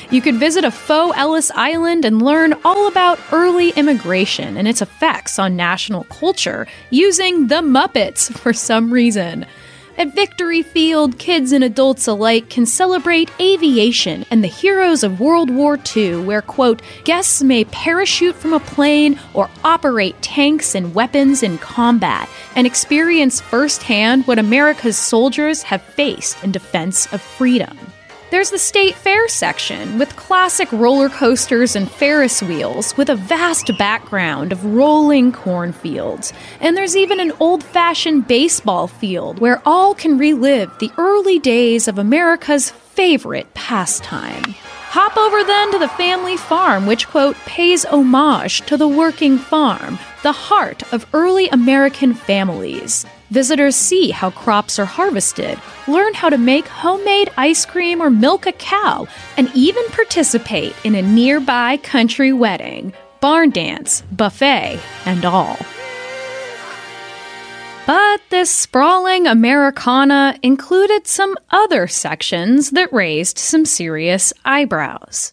[0.09, 4.81] You could visit a faux Ellis Island and learn all about early immigration and its
[4.81, 9.45] effects on national culture using the Muppets for some reason.
[9.95, 15.51] At Victory Field, kids and adults alike can celebrate aviation and the heroes of World
[15.51, 21.43] War II, where, quote, guests may parachute from a plane or operate tanks and weapons
[21.43, 27.77] in combat and experience firsthand what America's soldiers have faced in defense of freedom.
[28.33, 33.69] There's the state fair section with classic roller coasters and Ferris wheels with a vast
[33.77, 36.33] background of rolling cornfields.
[36.59, 41.87] And there's even an old fashioned baseball field where all can relive the early days
[41.87, 44.55] of America's favorite pastime.
[44.89, 49.99] Hop over then to the family farm, which, quote, pays homage to the working farm,
[50.23, 53.05] the heart of early American families.
[53.33, 58.45] Visitors see how crops are harvested, learn how to make homemade ice cream or milk
[58.45, 65.57] a cow, and even participate in a nearby country wedding, barn dance, buffet, and all.
[67.87, 75.32] But this sprawling Americana included some other sections that raised some serious eyebrows.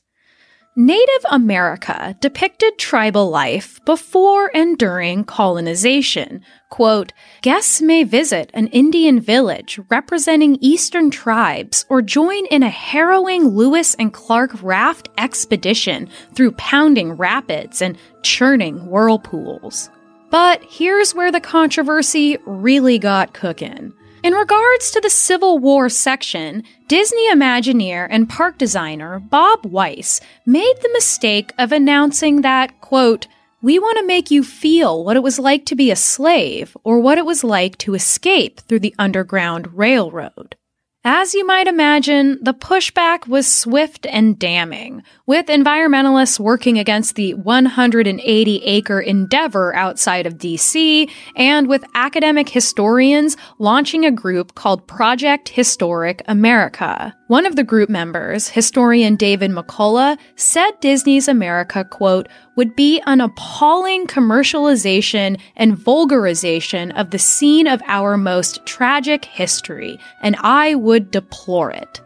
[0.77, 6.43] Native America depicted tribal life before and during colonization.
[6.69, 13.49] Quote, guests may visit an Indian village representing Eastern tribes or join in a harrowing
[13.49, 19.91] Lewis and Clark raft expedition through pounding rapids and churning whirlpools.
[20.31, 23.93] But here's where the controversy really got cookin'.
[24.23, 30.75] In regards to the Civil War section, Disney Imagineer and park designer Bob Weis made
[30.83, 33.29] the mistake of announcing that, quote,
[33.63, 37.01] we want to make you feel what it was like to be a slave or
[37.01, 40.55] what it was like to escape through the Underground Railroad.
[41.05, 47.33] As you might imagine, the pushback was swift and damning, with environmentalists working against the
[47.33, 55.49] 180 acre endeavor outside of DC, and with academic historians launching a group called Project
[55.49, 57.17] Historic America.
[57.31, 63.21] One of the group members, historian David McCullough, said Disney's America, quote, would be an
[63.21, 71.13] appalling commercialization and vulgarization of the scene of our most tragic history, and I would
[71.13, 72.01] deplore it.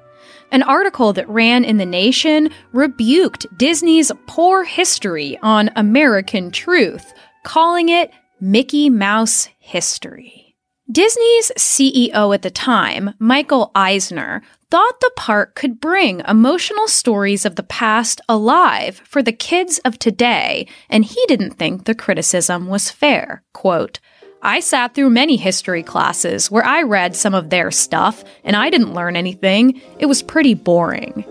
[0.53, 7.89] An article that ran in The Nation rebuked Disney's poor history on American truth, calling
[7.89, 8.11] it
[8.43, 10.45] Mickey Mouse history.
[10.93, 14.43] Disney's CEO at the time, Michael Eisner,
[14.75, 19.97] thought the park could bring emotional stories of the past alive for the kids of
[20.01, 23.45] today, and he didn't think the criticism was fair.
[23.53, 24.01] Quote,
[24.43, 28.69] I sat through many history classes where I read some of their stuff, and I
[28.69, 29.81] didn't learn anything.
[30.01, 31.25] It was pretty boring.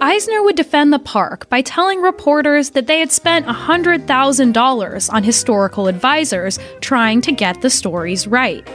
[0.00, 5.86] Eisner would defend the park by telling reporters that they had spent $100,000 on historical
[5.86, 8.68] advisors trying to get the stories right.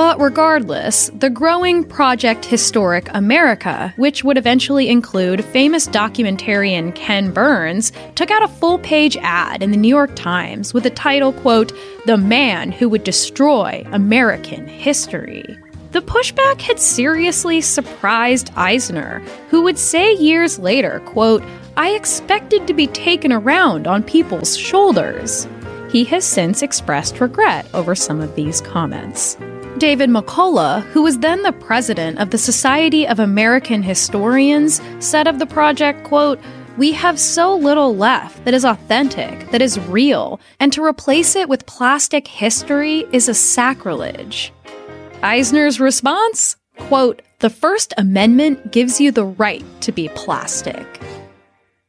[0.00, 7.92] But regardless, the growing Project Historic America, which would eventually include famous documentarian Ken Burns,
[8.14, 11.74] took out a full page ad in the New York Times with the title, quote,
[12.06, 15.58] The Man Who Would Destroy American History.
[15.92, 19.18] The pushback had seriously surprised Eisner,
[19.50, 21.42] who would say years later, quote,
[21.76, 25.46] I expected to be taken around on people's shoulders.
[25.90, 29.36] He has since expressed regret over some of these comments.
[29.78, 35.38] David McCullough, who was then the president of the Society of American Historians, said of
[35.38, 36.38] the project, quote,
[36.76, 41.48] we have so little left that is authentic, that is real, and to replace it
[41.48, 44.52] with plastic history is a sacrilege.
[45.22, 46.56] Eisner's response?
[46.78, 50.86] Quote, the First Amendment gives you the right to be plastic.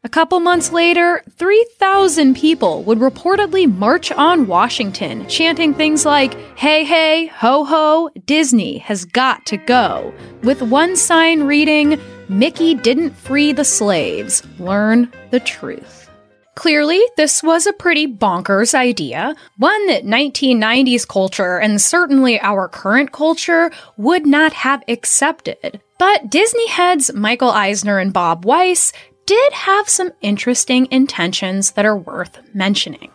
[0.04, 6.84] A couple months later, 3,000 people would reportedly march on Washington, chanting things like, Hey,
[6.84, 13.52] hey, ho, ho, Disney has got to go, with one sign reading, Mickey didn't free
[13.52, 16.10] the slaves, learn the truth.
[16.56, 23.12] Clearly, this was a pretty bonkers idea, one that 1990s culture and certainly our current
[23.12, 25.80] culture would not have accepted.
[26.00, 28.92] But Disney heads Michael Eisner and Bob Weis
[29.32, 33.12] did have some interesting intentions that are worth mentioning.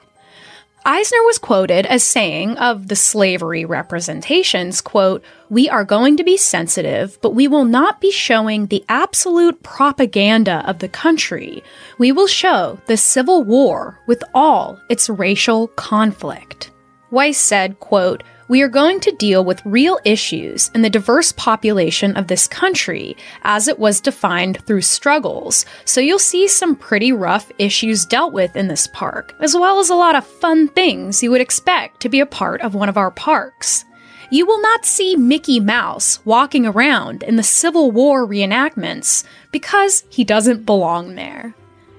[0.86, 6.38] Eisner was quoted as saying of the slavery representations, quote, "We are going to be
[6.38, 11.62] sensitive, but we will not be showing the absolute propaganda of the country.
[11.98, 16.70] We will show the Civil War with all its racial conflict."
[17.12, 22.16] Weis said, quote, we are going to deal with real issues in the diverse population
[22.16, 25.66] of this country as it was defined through struggles.
[25.84, 29.90] So you'll see some pretty rough issues dealt with in this park, as well as
[29.90, 32.96] a lot of fun things you would expect to be a part of one of
[32.96, 33.84] our parks.
[34.30, 40.24] You will not see Mickey Mouse walking around in the Civil War reenactments because he
[40.24, 41.54] doesn't belong there.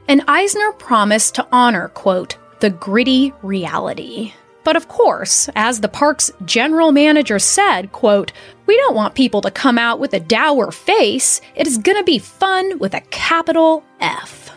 [0.10, 4.34] And Eisner promised to honor, quote, the gritty reality.
[4.68, 8.34] But of course, as the park's general manager said, quote,
[8.66, 11.40] we don't want people to come out with a dour face.
[11.56, 14.52] It is gonna be fun with a capital F.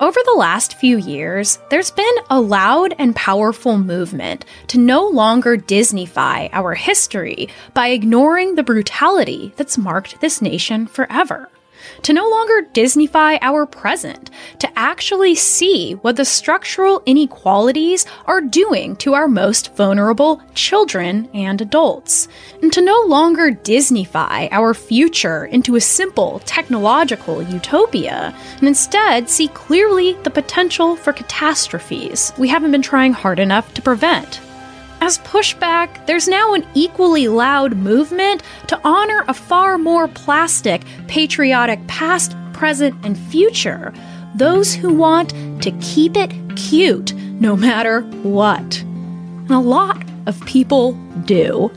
[0.00, 5.56] Over the last few years, there's been a loud and powerful movement to no longer
[5.56, 11.48] Disneyfy our history by ignoring the brutality that's marked this nation forever
[12.02, 18.96] to no longer Disneyfy our present, to actually see what the structural inequalities are doing
[18.96, 22.28] to our most vulnerable children and adults,
[22.62, 29.48] and to no longer Disneyfy our future into a simple technological utopia, and instead see
[29.48, 34.40] clearly the potential for catastrophes we haven't been trying hard enough to prevent.
[35.00, 41.86] As pushback, there's now an equally loud movement to honor a far more plastic, patriotic
[41.86, 43.92] past, present, and future.
[44.34, 45.30] Those who want
[45.62, 48.80] to keep it cute no matter what.
[48.80, 50.92] And a lot of people
[51.24, 51.70] do.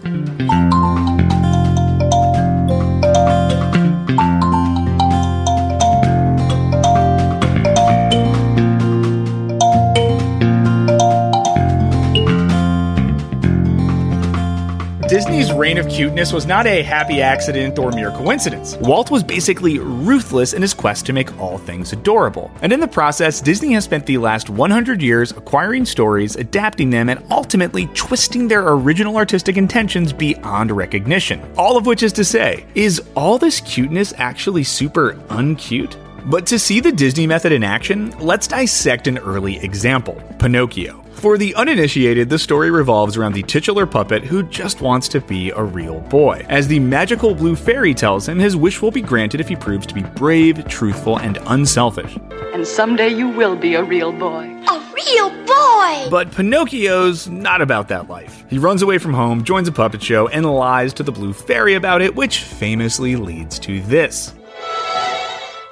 [15.09, 18.75] Disney's reign of cuteness was not a happy accident or mere coincidence.
[18.77, 22.51] Walt was basically ruthless in his quest to make all things adorable.
[22.61, 27.09] And in the process, Disney has spent the last 100 years acquiring stories, adapting them,
[27.09, 31.41] and ultimately twisting their original artistic intentions beyond recognition.
[31.57, 35.95] All of which is to say, is all this cuteness actually super uncute?
[36.25, 41.03] But to see the Disney method in action, let's dissect an early example Pinocchio.
[41.19, 45.49] For the uninitiated, the story revolves around the titular puppet who just wants to be
[45.49, 46.45] a real boy.
[46.47, 49.85] As the magical blue fairy tells him his wish will be granted if he proves
[49.87, 52.17] to be brave, truthful, and unselfish.
[52.53, 54.45] And someday you will be a real boy.
[54.45, 56.07] A real boy!
[56.09, 58.45] But Pinocchio's not about that life.
[58.49, 61.73] He runs away from home, joins a puppet show, and lies to the blue fairy
[61.73, 64.33] about it, which famously leads to this.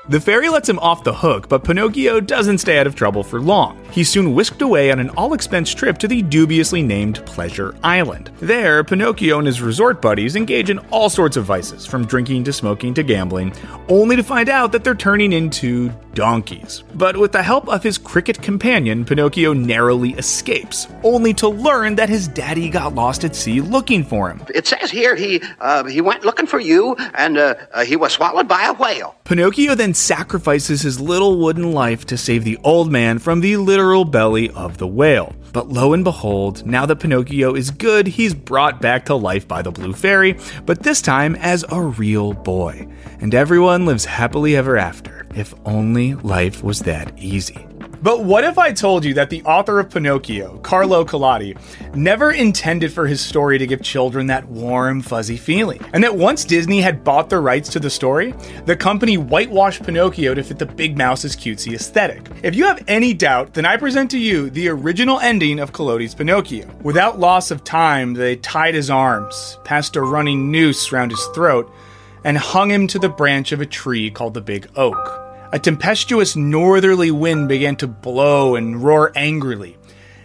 [0.09, 3.41] The fairy lets him off the hook, but Pinocchio doesn't stay out of trouble for
[3.41, 3.77] long.
[3.91, 8.31] He's soon whisked away on an all expense trip to the dubiously named Pleasure Island.
[8.39, 12.53] There, Pinocchio and his resort buddies engage in all sorts of vices, from drinking to
[12.53, 13.53] smoking to gambling,
[13.89, 16.83] only to find out that they're turning into donkeys.
[16.95, 22.09] But with the help of his cricket companion, Pinocchio narrowly escapes, only to learn that
[22.09, 24.41] his daddy got lost at sea looking for him.
[24.53, 28.13] It says here he uh, he went looking for you, and uh, uh, he was
[28.13, 29.15] swallowed by a whale.
[29.25, 34.05] Pinocchio then sacrifices his little wooden life to save the old man from the literal
[34.05, 35.35] belly of the whale.
[35.53, 39.61] But lo and behold, now that Pinocchio is good, he's brought back to life by
[39.61, 42.87] the Blue Fairy, but this time as a real boy.
[43.21, 45.27] And everyone lives happily ever after.
[45.35, 47.66] If only life was that easy.
[48.01, 51.57] But what if I told you that the author of Pinocchio, Carlo Collodi,
[51.95, 55.83] never intended for his story to give children that warm, fuzzy feeling?
[55.93, 58.33] And that once Disney had bought the rights to the story,
[58.65, 62.21] the company whitewashed Pinocchio to fit the big mouse's cutesy aesthetic.
[62.43, 66.15] If you have any doubt, then I present to you the original ending of Collodi's
[66.15, 66.69] Pinocchio.
[66.83, 71.71] Without loss of time, they tied his arms, passed a running noose round his throat,
[72.23, 75.26] and hung him to the branch of a tree called the Big Oak.
[75.57, 79.75] A tempestuous northerly wind began to blow and roar angrily,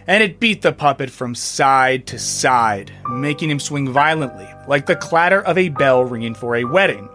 [0.05, 4.95] and it beat the puppet from side to side, making him swing violently, like the
[4.95, 7.09] clatter of a bell ringing for a wedding.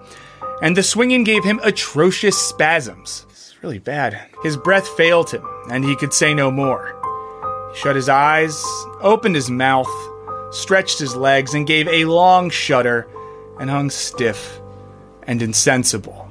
[0.60, 3.24] And the swinging gave him atrocious spasms.
[3.30, 4.20] It's really bad.
[4.42, 7.00] His breath failed him, and he could say no more.
[7.72, 8.60] He shut his eyes,
[9.00, 9.86] opened his mouth,
[10.50, 13.06] stretched his legs, and gave a long shudder,
[13.60, 14.60] and hung stiff
[15.22, 16.27] and insensible.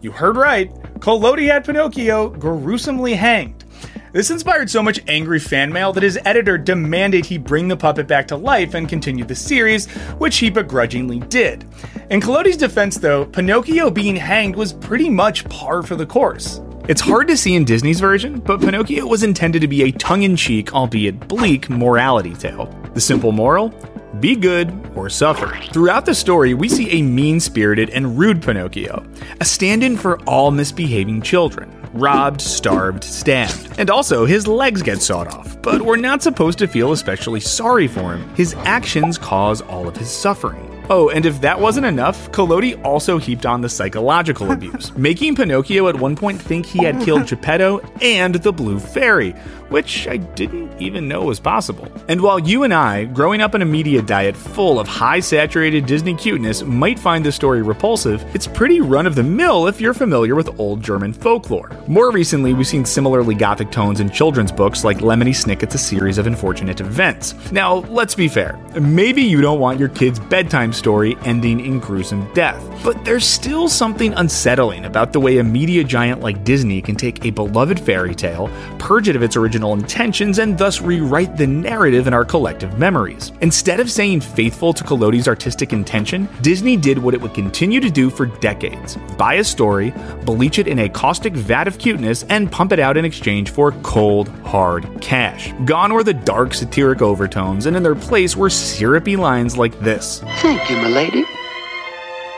[0.00, 0.72] You heard right.
[1.00, 3.64] Collodi had Pinocchio gruesomely hanged.
[4.12, 8.06] This inspired so much angry fan mail that his editor demanded he bring the puppet
[8.06, 9.86] back to life and continue the series,
[10.18, 11.66] which he begrudgingly did.
[12.10, 16.60] In Collodi's defense, though, Pinocchio being hanged was pretty much par for the course.
[16.88, 20.22] It's hard to see in Disney's version, but Pinocchio was intended to be a tongue
[20.22, 22.66] in cheek, albeit bleak, morality tale.
[22.94, 23.74] The simple moral?
[24.20, 25.58] Be good or suffer.
[25.72, 29.04] Throughout the story, we see a mean spirited and rude Pinocchio,
[29.40, 33.78] a stand in for all misbehaving children robbed, starved, stabbed.
[33.78, 37.86] And also, his legs get sawed off, but we're not supposed to feel especially sorry
[37.88, 38.34] for him.
[38.34, 40.73] His actions cause all of his suffering.
[40.90, 45.88] Oh, and if that wasn't enough, Collodi also heaped on the psychological abuse, making Pinocchio
[45.88, 49.32] at one point think he had killed Geppetto and the Blue Fairy,
[49.70, 51.88] which I didn't even know was possible.
[52.08, 55.86] And while you and I, growing up in a media diet full of high saturated
[55.86, 59.94] Disney cuteness, might find the story repulsive, it's pretty run of the mill if you're
[59.94, 61.70] familiar with old German folklore.
[61.86, 66.18] More recently, we've seen similarly gothic tones in children's books like Lemony Snicket's A Series
[66.18, 67.34] of Unfortunate Events.
[67.50, 68.58] Now, let's be fair.
[68.78, 72.62] Maybe you don't want your kid's bedtime story ending in gruesome death.
[72.84, 77.24] But there's still something unsettling about the way a media giant like Disney can take
[77.24, 82.06] a beloved fairy tale, purge it of its original intentions, and thus rewrite the narrative
[82.06, 83.32] in our collective memories.
[83.40, 87.90] Instead of staying faithful to Collodi's artistic intention, Disney did what it would continue to
[87.90, 89.92] do for decades buy a story,
[90.24, 93.72] bleach it in a caustic vat of cuteness, and pump it out in exchange for
[93.82, 95.52] cold, hard cash.
[95.64, 100.20] Gone were the dark, satiric overtones, and in their place were syrupy lines like this.
[100.64, 101.24] Thank you, milady.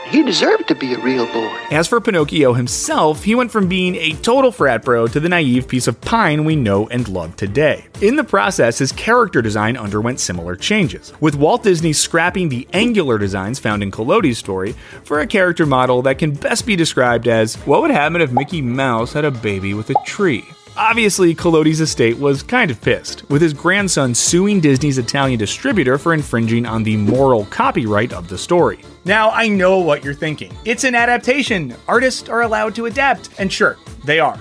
[0.09, 1.47] He deserved to be a real boy.
[1.71, 5.65] As for Pinocchio himself, he went from being a total frat bro to the naive
[5.65, 7.85] piece of pine we know and love today.
[8.01, 13.17] In the process, his character design underwent similar changes, with Walt Disney scrapping the angular
[13.17, 14.75] designs found in Collodi's story
[15.05, 18.61] for a character model that can best be described as what would happen if Mickey
[18.61, 20.43] Mouse had a baby with a tree.
[20.77, 26.13] Obviously, Collodi's estate was kind of pissed, with his grandson suing Disney's Italian distributor for
[26.13, 28.81] infringing on the moral copyright of the story.
[29.03, 30.55] Now, I know what you're thinking.
[30.65, 31.75] It's an adaptation.
[31.87, 33.75] Artists are allowed to adapt, and sure,
[34.05, 34.37] they are.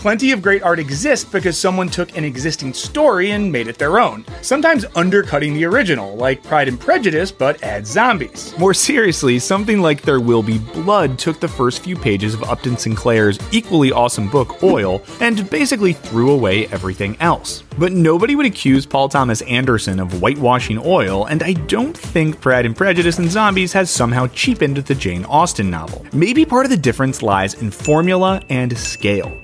[0.00, 4.00] Plenty of great art exists because someone took an existing story and made it their
[4.00, 8.54] own, sometimes undercutting the original, like Pride and Prejudice, but add zombies.
[8.58, 12.78] More seriously, something like There Will Be Blood took the first few pages of Upton
[12.78, 17.62] Sinclair's equally awesome book, Oil, and basically threw away everything else.
[17.78, 22.64] But nobody would accuse Paul Thomas Anderson of whitewashing oil, and I don't think Pride
[22.64, 26.06] and Prejudice and Zombies has somehow cheapened the Jane Austen novel.
[26.14, 29.38] Maybe part of the difference lies in formula and scale.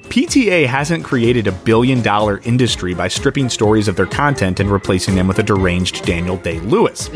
[0.47, 5.17] PTA hasn't created a billion dollar industry by stripping stories of their content and replacing
[5.17, 7.11] them with a deranged Daniel Day Lewis.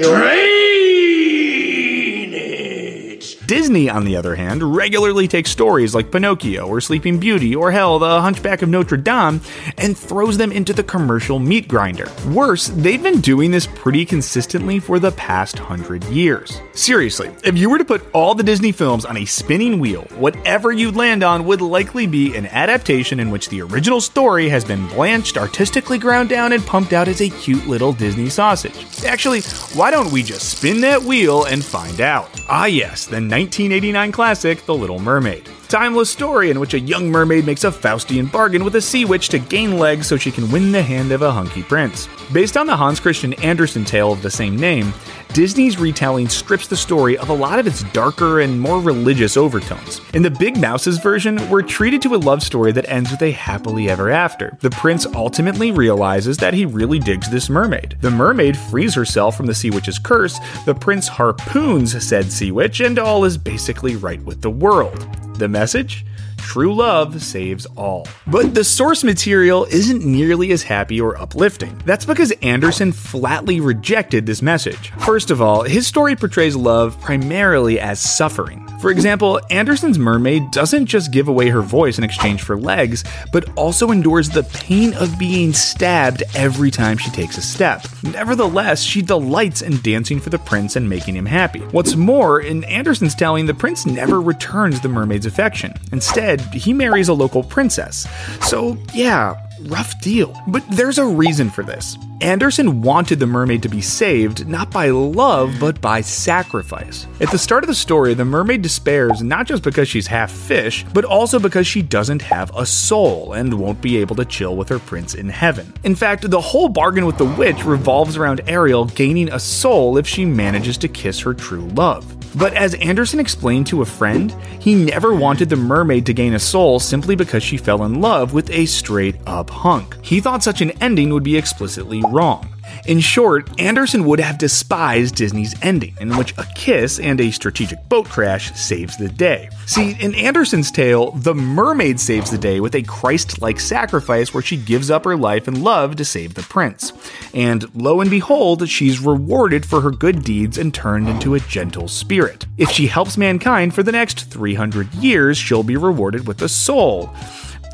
[3.51, 7.98] Disney, on the other hand, regularly takes stories like Pinocchio or Sleeping Beauty or hell,
[7.98, 9.40] The Hunchback of Notre Dame,
[9.76, 12.09] and throws them into the commercial meat grinder.
[12.28, 16.61] Worse, they've been doing this pretty consistently for the past hundred years.
[16.74, 20.70] Seriously, if you were to put all the Disney films on a spinning wheel, whatever
[20.70, 24.86] you'd land on would likely be an adaptation in which the original story has been
[24.90, 29.05] blanched, artistically ground down, and pumped out as a cute little Disney sausage.
[29.05, 29.40] Actually,
[29.74, 32.30] why don't we just spin that wheel and find out?
[32.48, 35.49] Ah, yes, the 1989 classic, The Little Mermaid.
[35.68, 39.30] Timeless story in which a young mermaid makes a Faustian bargain with a sea witch
[39.30, 42.07] to gain legs so she can win the hand of a hunky prince.
[42.33, 44.95] Based on the Hans Christian Andersen tale of the same name,
[45.33, 50.01] Disney's retelling strips the story of a lot of its darker and more religious overtones.
[50.14, 53.33] In the Big Mouse's version, we're treated to a love story that ends with a
[53.33, 54.57] happily ever after.
[54.61, 57.97] The prince ultimately realizes that he really digs this mermaid.
[58.01, 62.78] The mermaid frees herself from the sea witch's curse, the prince harpoons said sea witch,
[62.78, 65.01] and all is basically right with the world.
[65.35, 66.05] The message?
[66.51, 68.09] True love saves all.
[68.26, 71.80] But the source material isn't nearly as happy or uplifting.
[71.84, 74.90] That's because Andersen flatly rejected this message.
[74.98, 78.66] First of all, his story portrays love primarily as suffering.
[78.80, 83.48] For example, Andersen's mermaid doesn't just give away her voice in exchange for legs, but
[83.57, 87.86] also endures the pain of being stabbed every time she takes a step.
[88.03, 91.61] Nevertheless, she delights in dancing for the prince and making him happy.
[91.61, 95.74] What's more, in Andersen's telling, the prince never returns the mermaid's affection.
[95.92, 98.07] Instead, he marries a local princess.
[98.43, 100.34] So, yeah, rough deal.
[100.47, 101.97] But there's a reason for this.
[102.20, 107.07] Andersen wanted the mermaid to be saved, not by love, but by sacrifice.
[107.20, 110.84] At the start of the story, the mermaid despairs not just because she's half fish,
[110.93, 114.68] but also because she doesn't have a soul and won't be able to chill with
[114.68, 115.72] her prince in heaven.
[115.82, 120.07] In fact, the whole bargain with the witch revolves around Ariel gaining a soul if
[120.07, 122.20] she manages to kiss her true love.
[122.35, 126.39] But as Andersen explained to a friend, he never wanted the mermaid to gain a
[126.39, 129.97] soul simply because she fell in love with a straight up hunk.
[130.05, 132.49] He thought such an ending would be explicitly wrong.
[132.87, 137.89] In short, Andersen would have despised Disney's ending, in which a kiss and a strategic
[137.89, 139.51] boat crash saves the day.
[139.66, 144.43] See, in Andersen's tale, the mermaid saves the day with a Christ like sacrifice where
[144.43, 146.93] she gives up her life and love to save the prince.
[147.35, 151.89] And lo and behold, she's rewarded for her good deeds and turned into a gentle
[151.89, 152.47] spirit.
[152.57, 157.14] If she helps mankind for the next 300 years, she'll be rewarded with a soul.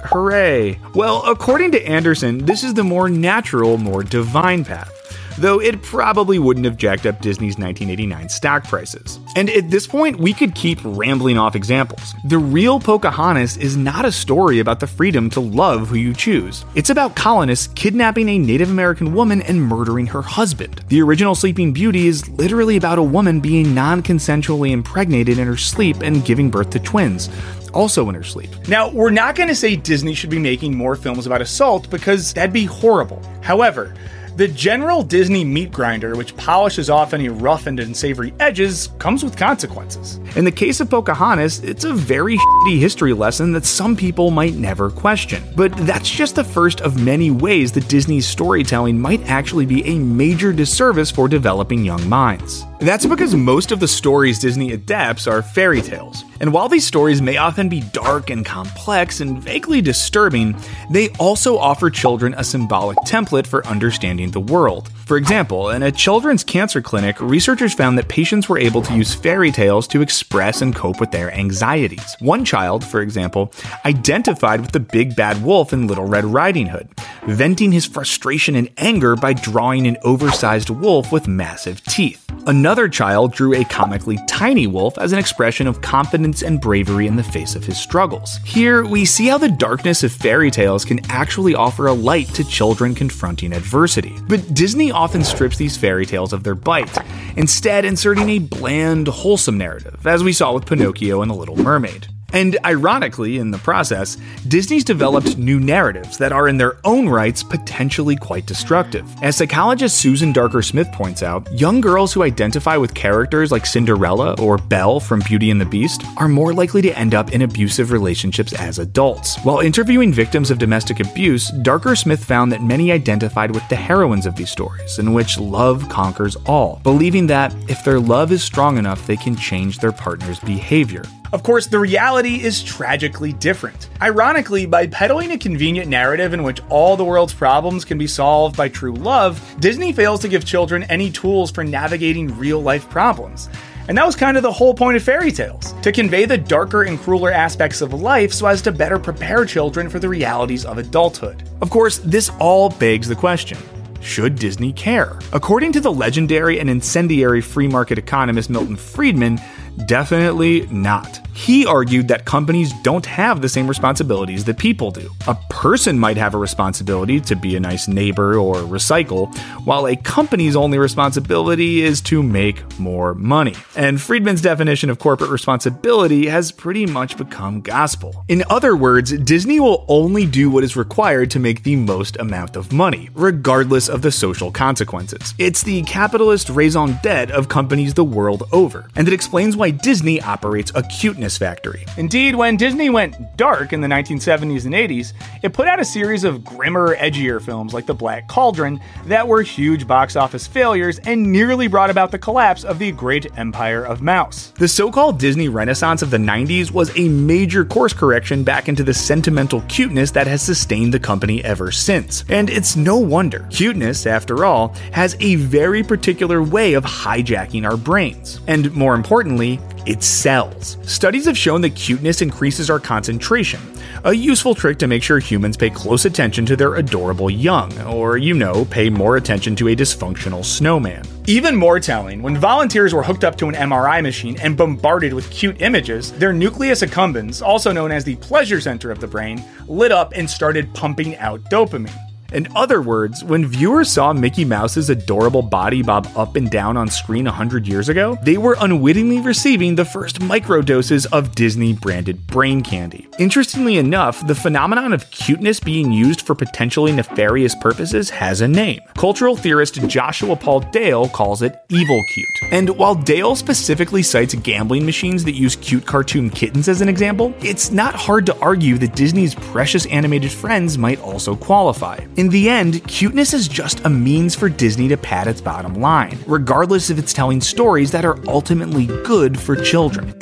[0.06, 0.78] Hooray!
[0.94, 4.92] Well, according to Andersen, this is the more natural, more divine path
[5.38, 9.18] though it probably wouldn't have jacked up Disney's 1989 stock prices.
[9.36, 12.14] And at this point, we could keep rambling off examples.
[12.24, 16.64] The real Pocahontas is not a story about the freedom to love who you choose.
[16.74, 20.82] It's about colonists kidnapping a Native American woman and murdering her husband.
[20.88, 25.56] The original Sleeping Beauty is literally about a woman being non consensually impregnated in her
[25.56, 27.28] sleep and giving birth to twins
[27.76, 28.50] also in her sleep.
[28.68, 32.32] Now, we're not going to say Disney should be making more films about assault because
[32.32, 33.22] that'd be horrible.
[33.42, 33.94] However,
[34.36, 39.34] the general Disney meat grinder, which polishes off any rough and unsavory edges, comes with
[39.34, 40.20] consequences.
[40.36, 44.54] In the case of Pocahontas, it's a very shitty history lesson that some people might
[44.54, 45.42] never question.
[45.56, 49.98] But that's just the first of many ways that Disney's storytelling might actually be a
[49.98, 52.64] major disservice for developing young minds.
[52.78, 56.24] That's because most of the stories Disney adapts are fairy tales.
[56.40, 60.54] And while these stories may often be dark and complex and vaguely disturbing,
[60.90, 64.90] they also offer children a symbolic template for understanding the world.
[65.06, 69.14] For example, in a children's cancer clinic, researchers found that patients were able to use
[69.14, 72.16] fairy tales to express and cope with their anxieties.
[72.18, 73.52] One child, for example,
[73.84, 76.88] identified with the big bad wolf in Little Red Riding Hood,
[77.24, 82.24] venting his frustration and anger by drawing an oversized wolf with massive teeth.
[82.48, 87.16] Another child drew a comically tiny wolf as an expression of confidence and bravery in
[87.16, 88.38] the face of his struggles.
[88.44, 92.44] Here, we see how the darkness of fairy tales can actually offer a light to
[92.44, 94.16] children confronting adversity.
[94.28, 96.96] But Disney often strips these fairy tales of their bite,
[97.36, 102.08] instead, inserting a bland, wholesome narrative, as we saw with Pinocchio and The Little Mermaid.
[102.32, 104.18] And ironically, in the process,
[104.48, 109.06] Disney's developed new narratives that are in their own rights potentially quite destructive.
[109.22, 114.34] As psychologist Susan Darker Smith points out, young girls who identify with characters like Cinderella
[114.40, 117.92] or Belle from Beauty and the Beast are more likely to end up in abusive
[117.92, 119.36] relationships as adults.
[119.44, 124.26] While interviewing victims of domestic abuse, Darker Smith found that many identified with the heroines
[124.26, 128.78] of these stories, in which love conquers all, believing that if their love is strong
[128.78, 131.04] enough, they can change their partner's behavior.
[131.36, 133.90] Of course, the reality is tragically different.
[134.00, 138.56] Ironically, by peddling a convenient narrative in which all the world's problems can be solved
[138.56, 143.50] by true love, Disney fails to give children any tools for navigating real life problems.
[143.86, 146.84] And that was kind of the whole point of fairy tales to convey the darker
[146.84, 150.78] and crueler aspects of life so as to better prepare children for the realities of
[150.78, 151.46] adulthood.
[151.60, 153.58] Of course, this all begs the question
[154.00, 155.18] should Disney care?
[155.32, 159.38] According to the legendary and incendiary free market economist Milton Friedman,
[159.86, 161.25] definitely not.
[161.36, 165.10] He argued that companies don't have the same responsibilities that people do.
[165.28, 169.96] A person might have a responsibility to be a nice neighbor or recycle, while a
[169.96, 173.54] company's only responsibility is to make more money.
[173.76, 178.24] And Friedman's definition of corporate responsibility has pretty much become gospel.
[178.28, 182.56] In other words, Disney will only do what is required to make the most amount
[182.56, 185.34] of money, regardless of the social consequences.
[185.36, 190.22] It's the capitalist raison d'etre of companies the world over, and it explains why Disney
[190.22, 191.86] operates a cuteness factory.
[191.96, 196.24] Indeed, when Disney went dark in the 1970s and 80s, it put out a series
[196.24, 201.32] of grimmer, edgier films like The Black Cauldron that were huge box office failures and
[201.32, 204.52] nearly brought about the collapse of the great empire of mouse.
[204.58, 208.84] The so called Disney Renaissance of the 90s was a major course correction back into
[208.84, 212.24] the sentimental cuteness that has sustained the company ever since.
[212.28, 213.46] And it's no wonder.
[213.50, 218.40] Cuteness, after all, has a very particular way of hijacking our brains.
[218.48, 220.76] And more importantly, it sells.
[220.82, 223.60] Studies have shown that cuteness increases our concentration,
[224.04, 228.18] a useful trick to make sure humans pay close attention to their adorable young, or,
[228.18, 231.04] you know, pay more attention to a dysfunctional snowman.
[231.26, 235.30] Even more telling, when volunteers were hooked up to an MRI machine and bombarded with
[235.30, 239.92] cute images, their nucleus accumbens, also known as the pleasure center of the brain, lit
[239.92, 241.98] up and started pumping out dopamine.
[242.36, 246.86] In other words, when viewers saw Mickey Mouse's adorable body bob up and down on
[246.86, 252.60] screen 100 years ago, they were unwittingly receiving the first microdoses of Disney branded brain
[252.60, 253.08] candy.
[253.18, 258.80] Interestingly enough, the phenomenon of cuteness being used for potentially nefarious purposes has a name.
[258.98, 262.52] Cultural theorist Joshua Paul Dale calls it evil cute.
[262.52, 267.32] And while Dale specifically cites gambling machines that use cute cartoon kittens as an example,
[267.40, 271.98] it's not hard to argue that Disney's precious animated friends might also qualify.
[272.16, 276.18] In the end, cuteness is just a means for Disney to pad its bottom line,
[276.26, 280.14] regardless if it's telling stories that are ultimately good for children.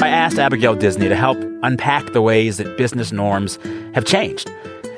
[0.00, 3.58] I asked Abigail Disney to help unpack the ways that business norms
[3.94, 4.50] have changed.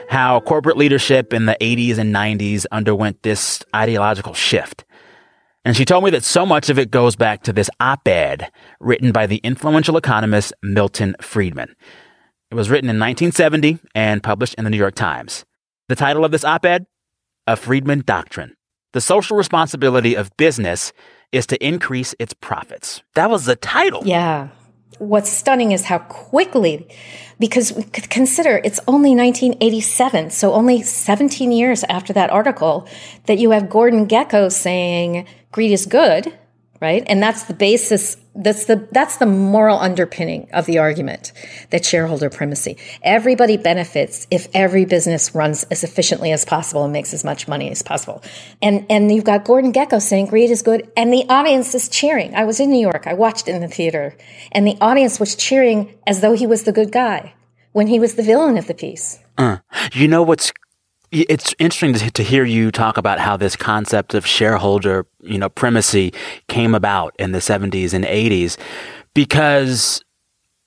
[0.08, 4.84] How corporate leadership in the 80s and 90s underwent this ideological shift.
[5.64, 8.50] And she told me that so much of it goes back to this op ed
[8.80, 11.74] written by the influential economist Milton Friedman.
[12.50, 15.44] It was written in 1970 and published in the New York Times.
[15.88, 16.86] The title of this op ed?
[17.46, 18.54] A Friedman Doctrine.
[18.92, 20.92] The social responsibility of business
[21.32, 23.02] is to increase its profits.
[23.14, 24.02] That was the title.
[24.04, 24.48] Yeah.
[24.98, 26.88] What's stunning is how quickly,
[27.38, 32.86] because consider it's only 1987, so only 17 years after that article,
[33.26, 36.32] that you have Gordon Gekko saying greed is good,
[36.84, 37.02] right?
[37.06, 38.18] And that's the basis.
[38.34, 41.32] That's the that's the moral underpinning of the argument
[41.70, 42.76] that shareholder primacy.
[43.02, 47.70] Everybody benefits if every business runs as efficiently as possible and makes as much money
[47.70, 48.22] as possible.
[48.60, 52.34] And and you've got Gordon Gekko saying greed is good, and the audience is cheering.
[52.34, 53.06] I was in New York.
[53.06, 54.14] I watched in the theater,
[54.52, 57.32] and the audience was cheering as though he was the good guy
[57.72, 59.20] when he was the villain of the piece.
[59.38, 59.58] Uh,
[59.94, 60.52] you know what's
[61.14, 65.48] it's interesting to, to, hear you talk about how this concept of shareholder, you know,
[65.48, 66.12] primacy
[66.48, 68.58] came about in the 70s and 80s
[69.14, 70.02] because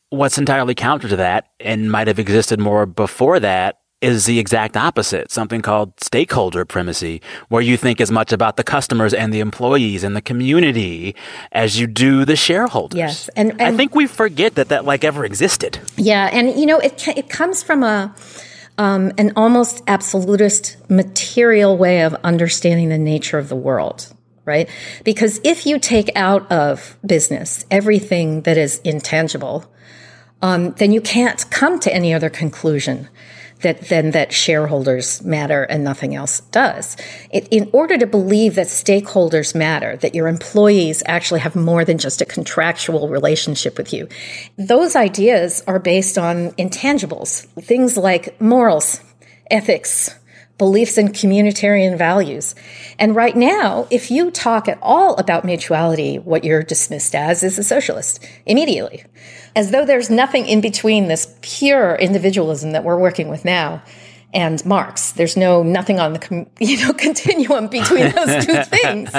[0.10, 4.78] what's entirely counter to that and might have existed more before that is the exact
[4.78, 7.20] opposite, something called stakeholder primacy,
[7.50, 11.16] where you think as much about the customers and the employees and the community
[11.52, 12.98] as you do the shareholders.
[12.98, 13.30] Yes.
[13.36, 15.80] And, and I think we forget that that like ever existed.
[15.98, 16.30] Yeah.
[16.32, 18.14] And, you know, it, it comes from a,
[18.78, 24.14] um, an almost absolutist material way of understanding the nature of the world,
[24.46, 24.70] right?
[25.04, 29.72] Because if you take out of business everything that is intangible,
[30.42, 33.10] um, then you can't come to any other conclusion
[33.62, 36.96] that then that shareholders matter and nothing else does.
[37.32, 41.98] It, in order to believe that stakeholders matter, that your employees actually have more than
[41.98, 44.08] just a contractual relationship with you,
[44.58, 49.02] those ideas are based on intangibles, things like morals,
[49.50, 50.16] ethics,
[50.58, 52.56] beliefs and communitarian values.
[52.98, 57.60] And right now, if you talk at all about mutuality, what you're dismissed as is
[57.60, 59.04] a socialist immediately
[59.58, 63.82] as though there's nothing in between this pure individualism that we're working with now
[64.32, 65.14] and Marx.
[65.14, 69.10] There's no nothing on the you know continuum between those two things.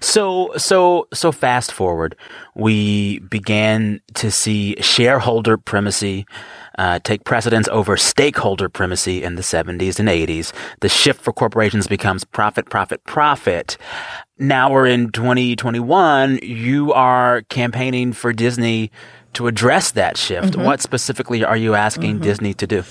[0.00, 2.16] So so so fast forward,
[2.54, 6.26] we began to see shareholder primacy
[6.78, 10.54] uh, take precedence over stakeholder primacy in the 70s and 80s.
[10.80, 13.76] The shift for corporations becomes profit, profit, profit.
[14.38, 16.38] Now we're in 2021.
[16.42, 18.90] You are campaigning for Disney
[19.34, 20.52] to address that shift.
[20.52, 20.64] Mm-hmm.
[20.64, 22.24] What specifically are you asking mm-hmm.
[22.24, 22.84] Disney to do?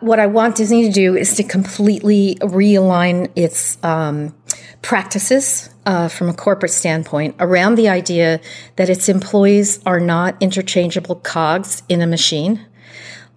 [0.00, 4.34] What I want Disney to do is to completely realign its um,
[4.82, 8.40] practices uh, from a corporate standpoint around the idea
[8.76, 12.66] that its employees are not interchangeable cogs in a machine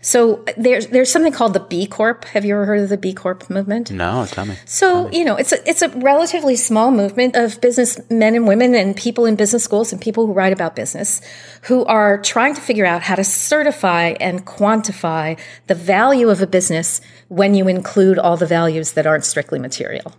[0.02, 2.24] so there's there's something called the B Corp.
[2.26, 3.91] Have you ever heard of the B Corp movement?
[3.91, 4.56] No, tell me.
[4.66, 5.20] So tell me.
[5.20, 8.95] you know, it's a it's a relatively small movement of business men and women and
[8.95, 11.22] people in business schools and people who write about business,
[11.64, 15.38] who are trying to figure out how to certify and quantify
[15.68, 20.14] the value of a business when you include all the values that aren't strictly material.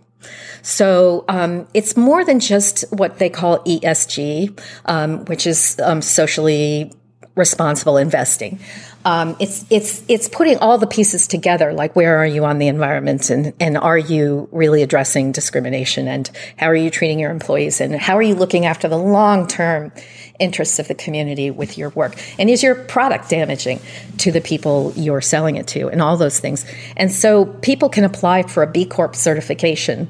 [0.61, 6.91] So um, it's more than just what they call ESG, um, which is um, socially
[7.35, 8.59] responsible investing.
[9.03, 11.73] Um, it's it's it's putting all the pieces together.
[11.73, 16.29] Like where are you on the environment, and and are you really addressing discrimination, and
[16.57, 19.91] how are you treating your employees, and how are you looking after the long term
[20.39, 23.79] interests of the community with your work, and is your product damaging
[24.17, 26.65] to the people you're selling it to, and all those things.
[26.95, 30.09] And so people can apply for a B Corp certification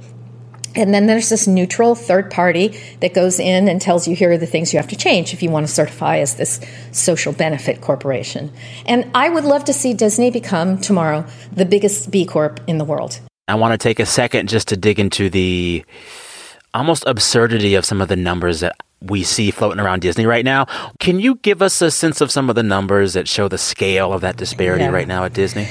[0.76, 4.38] and then there's this neutral third party that goes in and tells you here are
[4.38, 6.60] the things you have to change if you want to certify as this
[6.92, 8.52] social benefit corporation.
[8.86, 12.86] And I would love to see Disney become tomorrow the biggest B Corp in the
[12.86, 13.20] world.
[13.48, 15.84] I want to take a second just to dig into the
[16.74, 20.68] almost absurdity of some of the numbers that we see floating around Disney right now.
[21.00, 24.14] Can you give us a sense of some of the numbers that show the scale
[24.14, 24.92] of that disparity Yeah.
[24.92, 25.68] right now at Disney?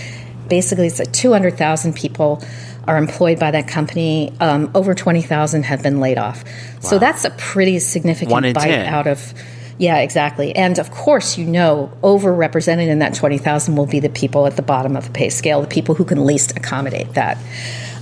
[0.48, 2.42] Basically, it's like 200,000 people
[2.90, 4.32] are employed by that company.
[4.40, 6.42] Um, over 20,000 have been laid off.
[6.80, 8.86] So that's a pretty significant bite 10.
[8.86, 9.32] out of.
[9.78, 10.54] Yeah, exactly.
[10.56, 14.62] And of course, you know, overrepresented in that 20,000 will be the people at the
[14.62, 17.38] bottom of the pay scale, the people who can least accommodate that.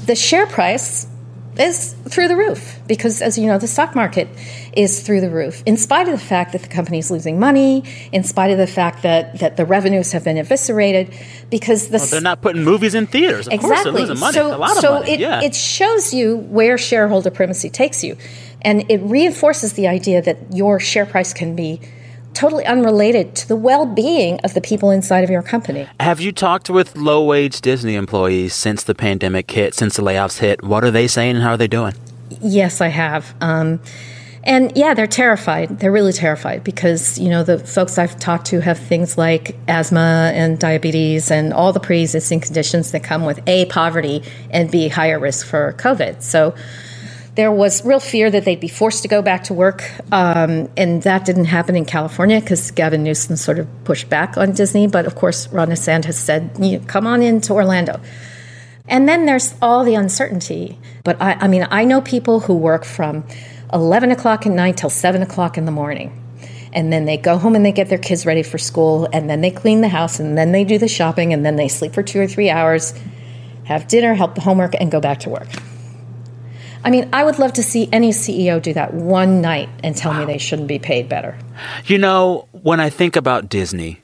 [0.07, 1.07] The share price
[1.59, 4.28] is through the roof because, as you know, the stock market
[4.72, 5.62] is through the roof.
[5.66, 8.66] In spite of the fact that the company is losing money, in spite of the
[8.66, 11.14] fact that, that the revenues have been eviscerated,
[11.50, 13.48] because the Well, they're not putting movies in theaters.
[13.48, 13.92] Of course, exactly.
[13.92, 14.34] they're losing money.
[14.34, 15.12] So, a lot of so money.
[15.12, 15.42] it, yeah.
[15.42, 18.16] it shows you where shareholder primacy takes you.
[18.62, 21.80] And it reinforces the idea that your share price can be
[22.39, 25.89] totally unrelated to the well being of the people inside of your company.
[25.99, 30.39] Have you talked with low wage Disney employees since the pandemic hit, since the layoffs
[30.39, 30.62] hit?
[30.62, 31.95] What are they saying and how are they doing?
[32.41, 33.34] Yes, I have.
[33.41, 33.80] Um,
[34.45, 35.80] and yeah, they're terrified.
[35.80, 40.30] They're really terrified because, you know, the folks I've talked to have things like asthma
[40.32, 44.86] and diabetes and all the pre existing conditions that come with A, poverty, and B,
[44.86, 46.22] higher risk for COVID.
[46.22, 46.55] So
[47.39, 49.89] there was real fear that they'd be forced to go back to work.
[50.11, 54.51] Um, and that didn't happen in California because Gavin Newsom sort of pushed back on
[54.51, 54.89] Disney.
[54.89, 58.01] But of course, Ron DeSantis said, you come on into Orlando.
[58.89, 60.80] And then there's all the uncertainty.
[61.05, 63.24] But I, I mean, I know people who work from
[63.72, 66.20] 11 o'clock at night till 7 o'clock in the morning.
[66.72, 69.43] And then they go home and they get their kids ready for school, and then
[69.43, 72.03] they clean the house, and then they do the shopping, and then they sleep for
[72.03, 72.95] two or three hours,
[73.64, 75.49] have dinner, help the homework, and go back to work.
[76.89, 80.14] I mean, I would love to see any CEO do that one night and tell
[80.14, 81.39] me they shouldn't be paid better.
[81.84, 84.01] You know, when I think about Disney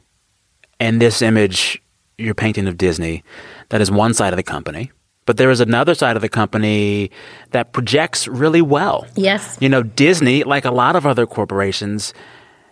[0.78, 1.80] and this image
[2.18, 3.24] you're painting of Disney,
[3.70, 4.92] that is one side of the company.
[5.24, 7.10] But there is another side of the company
[7.52, 9.06] that projects really well.
[9.16, 9.56] Yes.
[9.62, 12.12] You know, Disney, like a lot of other corporations,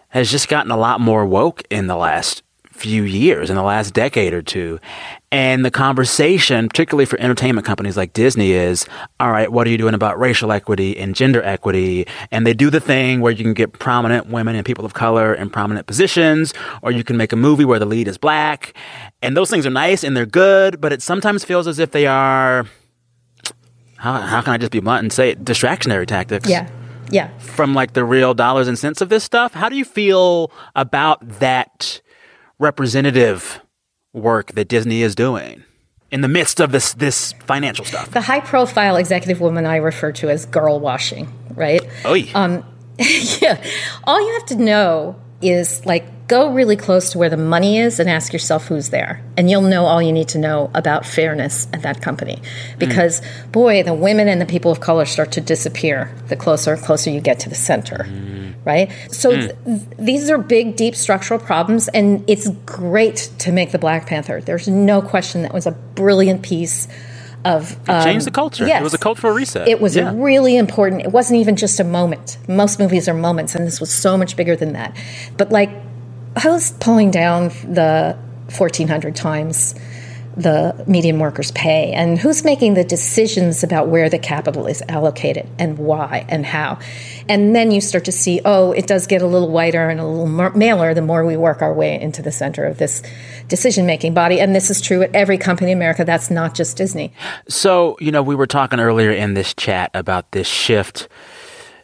[0.09, 2.43] has just gotten a lot more woke in the last
[2.73, 4.81] few years, in the last decade or two.
[5.31, 8.87] And the conversation, particularly for entertainment companies like Disney, is
[9.21, 12.07] all right, what are you doing about racial equity and gender equity?
[12.31, 15.33] And they do the thing where you can get prominent women and people of color
[15.35, 16.53] in prominent positions,
[16.83, 18.75] or you can make a movie where the lead is black.
[19.23, 22.07] And those things are nice and they're good, but it sometimes feels as if they
[22.07, 22.67] are.
[23.97, 25.45] How, how can I just be blunt and say it?
[25.45, 26.69] Distractionary tactics Yeah.
[27.11, 27.29] Yeah.
[27.39, 29.53] from like the real dollars and cents of this stuff.
[29.55, 32.01] How do you feel about that
[32.63, 33.61] representative
[34.13, 35.65] work that Disney is doing
[36.11, 38.11] in the midst of this this financial stuff?
[38.13, 41.83] The high profile executive woman I refer to as girl washing, right?
[42.07, 42.31] Oy.
[42.35, 42.65] Um,
[42.99, 43.63] yeah.
[44.05, 48.01] All you have to know is like go really close to where the money is
[48.01, 49.23] and ask yourself who's there.
[49.37, 52.41] And you'll know all you need to know about fairness at that company.
[52.79, 53.21] Because,
[53.51, 57.11] boy, the women and the people of color start to disappear the closer and closer
[57.11, 58.07] you get to the center.
[58.65, 58.91] Right?
[59.11, 59.67] So hmm.
[59.67, 61.89] th- these are big, deep structural problems.
[61.89, 64.41] And it's great to make the Black Panther.
[64.41, 66.89] There's no question that was a brilliant piece
[67.45, 67.73] of.
[67.73, 68.67] It changed um, the culture.
[68.67, 68.81] yes.
[68.81, 69.69] It was a cultural reset.
[69.69, 70.13] It was Yeah.
[70.15, 71.03] really important.
[71.03, 72.39] It wasn't even just a moment.
[72.49, 74.97] Most movies are moments, and this was so much bigger than that.
[75.37, 75.69] But like,
[76.41, 78.17] who's pulling down the
[78.49, 79.75] fourteen hundred times
[80.35, 85.47] the median workers' pay, and who's making the decisions about where the capital is allocated
[85.59, 86.79] and why and how?
[87.29, 90.07] And then you start to see, oh, it does get a little whiter and a
[90.07, 93.03] little more maler the more we work our way into the center of this
[93.49, 94.41] decision-making body.
[94.41, 96.03] And this is true at every company in America.
[96.03, 97.13] That's not just Disney.
[97.47, 101.09] So, you know, we were talking earlier in this chat about this shift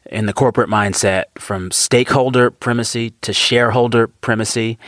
[0.08, 4.78] in the corporate mindset from stakeholder primacy to shareholder primacy.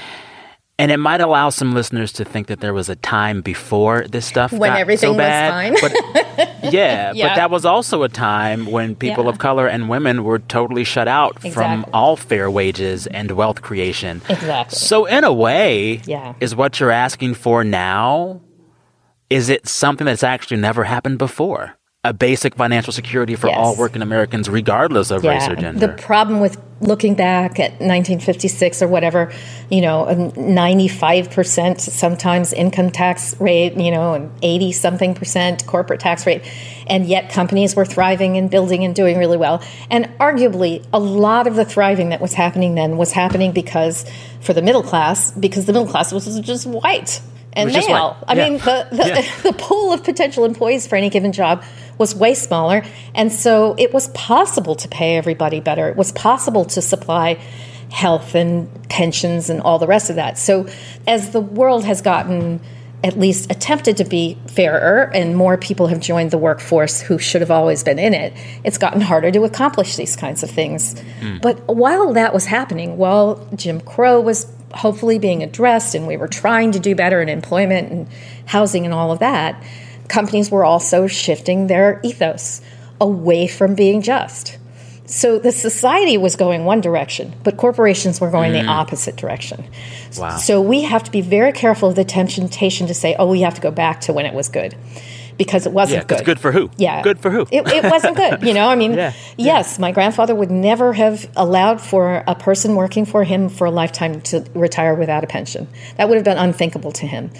[0.78, 4.24] And it might allow some listeners to think that there was a time before this
[4.24, 5.72] stuff When got everything so bad.
[5.72, 5.92] was fine.
[6.62, 7.28] But yeah, Yeah.
[7.28, 9.30] but that was also a time when people Yeah.
[9.30, 14.22] of color and women were totally shut out from all fair wages and wealth creation.
[14.30, 14.74] Exactly.
[14.78, 16.32] So in a way, Yeah.
[16.40, 18.40] is what you're asking for now
[19.28, 21.76] is it something that's actually never happened before?
[22.03, 23.59] A basic financial security for Yes.
[23.59, 25.86] all working Americans, regardless of race or gender.
[25.86, 29.30] The problem with looking back at 1956 or whatever,
[29.68, 36.01] you know, a 95% sometimes income tax rate, you know, and 80 something percent corporate
[36.01, 36.42] tax rate.
[36.86, 39.62] And yet companies were thriving and building and doing really well.
[39.90, 44.07] And arguably, a lot of the thriving that was happening then was happening because,
[44.40, 47.20] for the middle class, because the middle class was just white
[47.53, 48.16] and male.
[48.26, 48.48] I Yeah.
[48.48, 49.22] mean, the, the, Yeah.
[49.42, 51.62] the pool of potential employees for any given job
[52.01, 52.82] was way smaller.
[53.14, 55.88] And so it was possible to pay everybody better.
[55.88, 57.38] It was possible to supply
[57.90, 60.38] health and pensions and all the rest of that.
[60.38, 60.66] So
[61.07, 62.61] as the world has gotten
[63.03, 67.40] at least attempted to be fairer and more people have joined the workforce who should
[67.40, 68.32] have always been in it,
[68.62, 70.98] it's gotten harder to accomplish these kinds of things.
[71.20, 71.38] Hmm.
[71.38, 76.28] But while that was happening, while Jim Crow was hopefully being addressed and we were
[76.28, 78.09] trying to do better in employment and
[78.44, 79.62] housing and all of that,
[80.11, 82.61] companies were also shifting their ethos
[83.00, 84.58] away from being just.
[85.06, 88.62] So the society was going one direction, but corporations were going Mm.
[88.62, 89.64] the opposite direction.
[90.16, 90.36] Wow.
[90.36, 93.54] So we have to be very careful of the temptation to say, oh, we have
[93.54, 94.76] to go back to when it was good.
[95.36, 96.24] Because it wasn't yeah, good.
[96.26, 96.70] good for who?
[96.76, 97.00] Yeah.
[97.02, 97.46] Good for who?
[97.50, 98.42] It, it wasn't good.
[98.42, 102.74] You know, I mean, Yeah, yes, my grandfather would never have allowed for a person
[102.74, 105.66] working for him for a lifetime to retire without a pension.
[105.96, 107.30] That would have been unthinkable to him.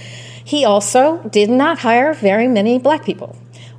[0.51, 3.37] He also did not hire very many black people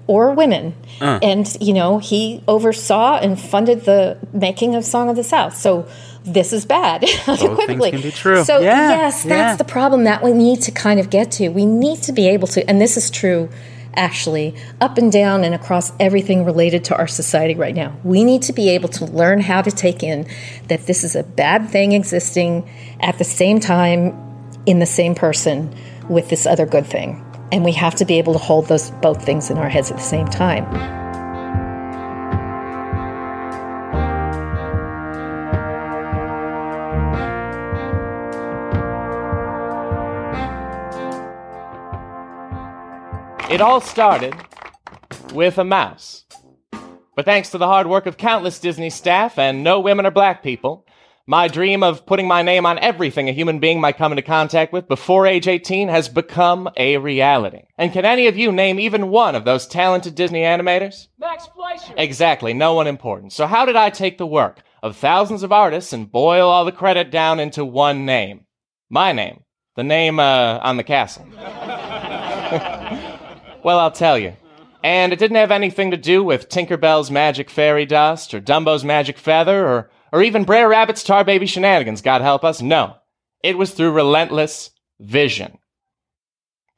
[0.08, 0.74] or women.
[1.02, 1.20] Uh.
[1.22, 5.58] And, you know, he oversaw and funded the making of Song of the South.
[5.58, 5.86] So
[6.24, 7.92] this is bad, unequivocally.
[7.92, 8.46] can be true.
[8.46, 9.56] So, Yeah, yes, that's yeah.
[9.58, 11.50] the problem that we need to kind of get to.
[11.50, 13.50] We need to be able to, and this is true
[13.94, 17.98] actually up and down and across everything related to our society right now.
[18.06, 20.26] We need to be able to learn how to take in
[20.70, 22.70] that this is a bad thing existing
[23.02, 24.16] at the same time
[24.66, 25.76] in the same person
[26.12, 27.26] with this other good thing.
[27.52, 29.98] And we have to be able to hold those both things in our heads at
[29.98, 30.66] the same time.
[43.52, 44.34] It all started
[45.34, 46.24] with a mouse.
[47.16, 50.42] But thanks to the hard work of countless Disney staff and no women or black
[50.42, 50.86] people,
[51.28, 54.74] my dream of putting my name on everything a human being might come into contact
[54.74, 57.64] with before age 18 has become a reality.
[57.78, 61.08] And can any of you name even one of those talented Disney animators?
[61.20, 61.94] Max Fleischer.
[61.98, 63.34] Exactly, no one important.
[63.34, 66.72] So how did I take the work of thousands of artists and boil all the
[66.72, 68.46] credit down into one name?
[68.90, 69.44] My name.
[69.76, 71.26] The name uh, on the castle.
[73.64, 74.34] well, I'll tell you.
[74.84, 79.18] And it didn't have anything to do with Tinkerbell's magic fairy dust, or Dumbo's magic
[79.18, 82.62] feather, or, or even Brer Rabbit's tar baby shenanigans, God help us.
[82.62, 82.96] No.
[83.44, 85.58] It was through relentless vision.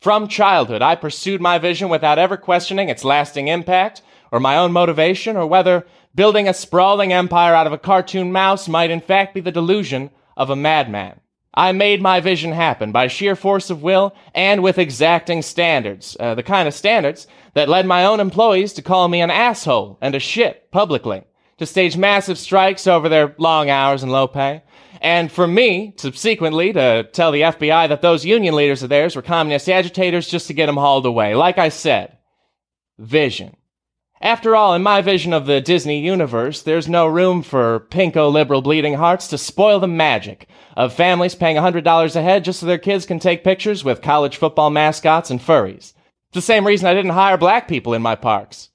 [0.01, 4.71] From childhood, I pursued my vision without ever questioning its lasting impact, or my own
[4.71, 9.33] motivation, or whether building a sprawling empire out of a cartoon mouse might in fact
[9.33, 11.19] be the delusion of a madman.
[11.53, 16.33] I made my vision happen by sheer force of will and with exacting standards, uh,
[16.35, 20.15] the kind of standards that led my own employees to call me an asshole and
[20.15, 21.23] a shit publicly,
[21.57, 24.63] to stage massive strikes over their long hours and low pay,
[25.03, 29.21] and for me, subsequently, to tell the FBI that those union leaders of theirs were
[29.21, 31.35] communist agitators just to get them hauled away.
[31.35, 32.17] Like I said,
[32.97, 33.57] vision.
[34.21, 38.61] After all, in my vision of the Disney universe, there's no room for pinko liberal
[38.61, 40.47] bleeding hearts to spoil the magic
[40.77, 44.37] of families paying $100 a head just so their kids can take pictures with college
[44.37, 45.93] football mascots and furries.
[46.29, 48.69] It's the same reason I didn't hire black people in my parks.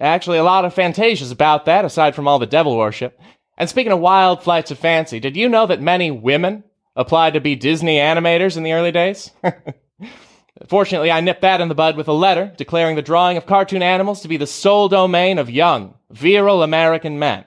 [0.00, 3.20] Actually, a lot of fantasias about that, aside from all the devil worship.
[3.58, 6.64] And speaking of wild flights of fancy, did you know that many women
[6.96, 9.30] applied to be Disney animators in the early days?
[10.66, 13.82] Fortunately, I nipped that in the bud with a letter declaring the drawing of cartoon
[13.82, 17.44] animals to be the sole domain of young, virile American men.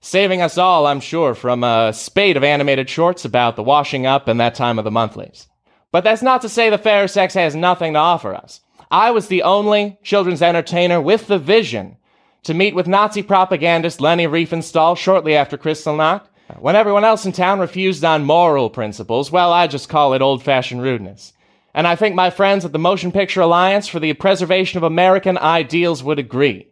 [0.00, 4.28] Saving us all, I'm sure, from a spate of animated shorts about the washing up
[4.28, 5.48] and that time of the monthlies.
[5.90, 8.60] But that's not to say the fair sex has nothing to offer us.
[8.90, 11.96] I was the only children's entertainer with the vision
[12.44, 16.26] to meet with Nazi propagandist Leni Riefenstahl shortly after Kristallnacht.
[16.60, 20.80] When everyone else in town refused on moral principles, well, I just call it old-fashioned
[20.80, 21.32] rudeness.
[21.74, 25.36] And I think my friends at the Motion Picture Alliance for the Preservation of American
[25.36, 26.68] Ideals would agree.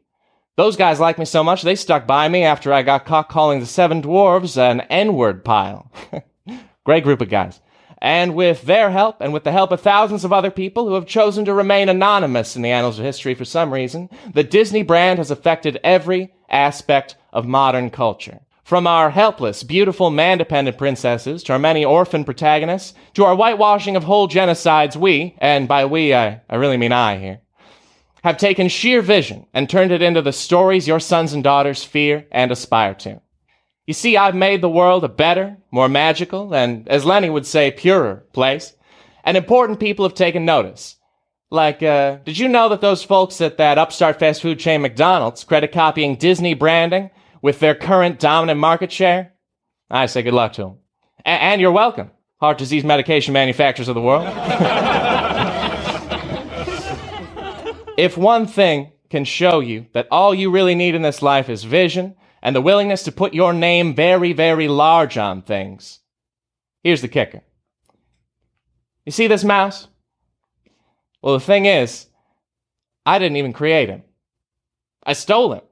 [0.57, 3.59] Those guys like me so much they stuck by me after I got caught calling
[3.59, 5.91] the Seven Dwarves an N-word pile.
[6.85, 7.61] Great group of guys.
[7.99, 11.07] And with their help, and with the help of thousands of other people who have
[11.07, 15.19] chosen to remain anonymous in the annals of history for some reason, the Disney brand
[15.19, 18.41] has affected every aspect of modern culture.
[18.65, 24.05] From our helpless, beautiful, man-dependent princesses to our many orphan protagonists to our whitewashing of
[24.05, 27.41] whole genocides, we, and by we I, I really mean I here,
[28.23, 32.27] have taken sheer vision and turned it into the stories your sons and daughters fear
[32.33, 33.21] and aspire to.
[33.87, 37.71] You see, I've made the world a better, more magical, and, as Leni would say,
[37.71, 38.73] purer place.
[39.25, 40.97] And important people have taken notice.
[41.51, 45.45] Like, uh, did you know that those folks at that upstart fast food chain McDonald's
[45.45, 47.11] credit copying Disney branding
[47.43, 49.35] with their current dominant market share?
[49.91, 50.79] I say good luck to them.
[51.27, 52.11] A- and you're welcome,
[52.41, 54.27] heart disease medication manufacturers of the world.
[57.99, 61.65] if one thing can show you that all you really need in this life is
[61.65, 66.01] vision and the willingness to put your name very, very large on things,
[66.83, 67.41] here's the kicker.
[69.07, 69.89] You see this mouse?
[71.23, 72.07] Well, the thing is,
[73.07, 74.03] I didn't even create him.
[75.05, 75.63] I stole him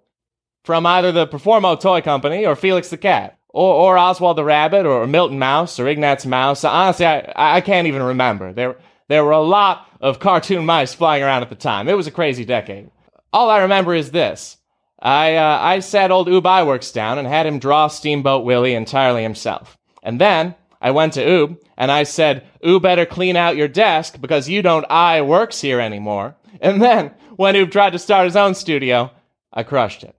[0.65, 4.87] from either the Performo Toy Company or Felix the Cat or, or Oswald the Rabbit
[4.87, 6.65] or Milton Mouse or Ignatz Mouse.
[6.65, 8.55] Honestly, I, I can't even remember.
[8.55, 8.77] There,
[9.09, 11.89] there were a lot of cartoon mice flying around at the time.
[11.89, 12.91] It was a crazy decade.
[13.31, 14.57] All I remember is this.
[15.03, 19.25] I, uh, I sat old Ub Iwerks down and had him draw Steamboat Willie entirely
[19.25, 19.77] himself.
[20.03, 24.21] And then I went to Ub and I said, Ub better clean out your desk
[24.21, 26.37] because you don't I works here anymore.
[26.61, 29.11] And then when Ub tried to start his own studio,
[29.53, 30.15] I crushed it.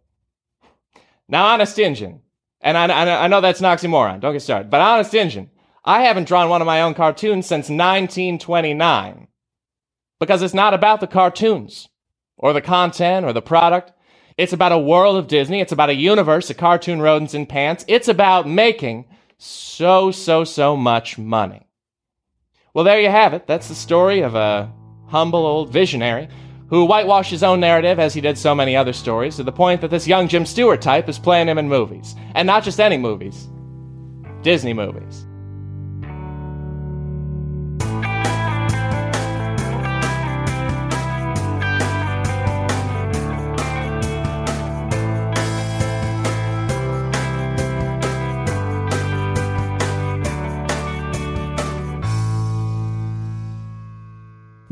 [1.30, 2.20] Now, Honest Injun,
[2.60, 5.50] and I, I, I know that's an oxymoron, don't get started, but Honest Injun,
[5.86, 9.28] I haven't drawn one of my own cartoons since 1929
[10.20, 11.88] because it's not about the cartoons
[12.38, 13.94] or the content or the product.
[14.38, 15.62] It's about a world of Disney.
[15.62, 17.86] It's about a universe of cartoon rodents in pants.
[17.88, 19.06] It's about making
[19.38, 21.68] so, so, so much money.
[22.74, 23.46] Well, there you have it.
[23.46, 24.72] That's the story of a
[25.08, 26.28] humble old visionary
[26.70, 29.82] who whitewashed his own narrative as he did so many other stories to the point
[29.82, 32.16] that this young Jim Stewart type is playing him in movies.
[32.34, 33.48] And not just any movies,
[34.42, 35.28] Disney movies.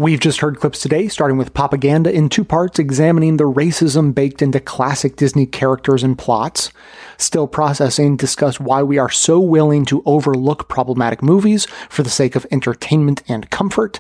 [0.02, 4.42] We've just heard clips today, starting with Popaganda in two parts, examining the racism baked
[4.42, 6.72] into classic Disney characters and plots.
[7.20, 12.36] Still Processing discussed why we are so willing to overlook problematic movies for the sake
[12.36, 14.00] of entertainment and comfort.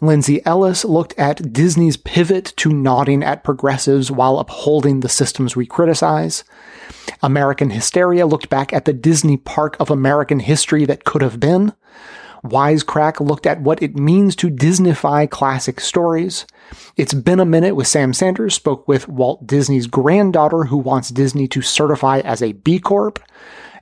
[0.00, 5.66] Lindsay Ellis looked at Disney's pivot to nodding at progressives while upholding the systems we
[5.66, 6.42] criticize.
[7.22, 11.74] American Hysteria looked back at the Disney park of American history that could have been.
[12.44, 16.46] Wisecrack looked at what it means to Disneyfy classic stories.
[16.96, 21.48] It's Been a Minute with Sam Sanders spoke with Walt Disney's granddaughter who wants Disney
[21.48, 23.18] to certify as a B Corp.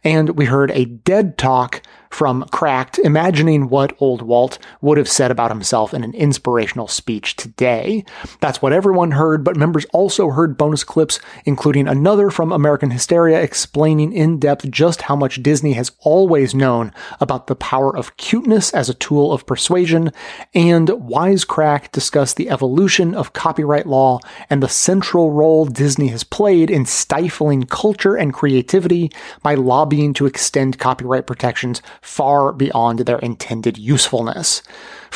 [0.04, 5.30] And we heard a TED talk from Cracked, imagining what old Walt would have said
[5.30, 8.04] about himself in an inspirational speech today.
[8.40, 13.40] That's what everyone heard, but members also heard bonus clips, including another from American Hysteria
[13.40, 18.72] explaining in depth just how much Disney has always known about the power of cuteness
[18.72, 20.10] as a tool of persuasion,
[20.54, 26.70] and Wisecrack discussed the evolution of copyright law and the central role Disney has played
[26.70, 29.10] in stifling culture and creativity
[29.42, 34.62] by lobbying to extend copyright protections far beyond their intended usefulness.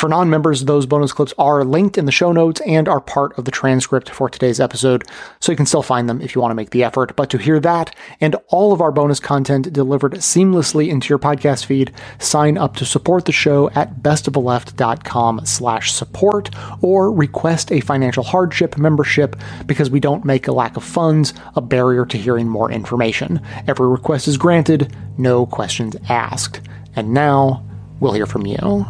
[0.00, 3.36] For non members, those bonus clips are linked in the show notes and are part
[3.36, 5.04] of the transcript for today's episode,
[5.40, 7.14] so you can still find them if you want to make the effort.
[7.16, 11.66] But to hear that and all of our bonus content delivered seamlessly into your podcast
[11.66, 16.48] feed, sign up to support the show at bestoftheleft.com slash support
[16.80, 19.36] or request a financial hardship membership
[19.66, 23.38] because we don't make a lack of funds a barrier to hearing more information.
[23.68, 26.62] Every request is granted, no questions asked.
[26.96, 27.66] And now
[28.00, 28.86] we'll hear from you.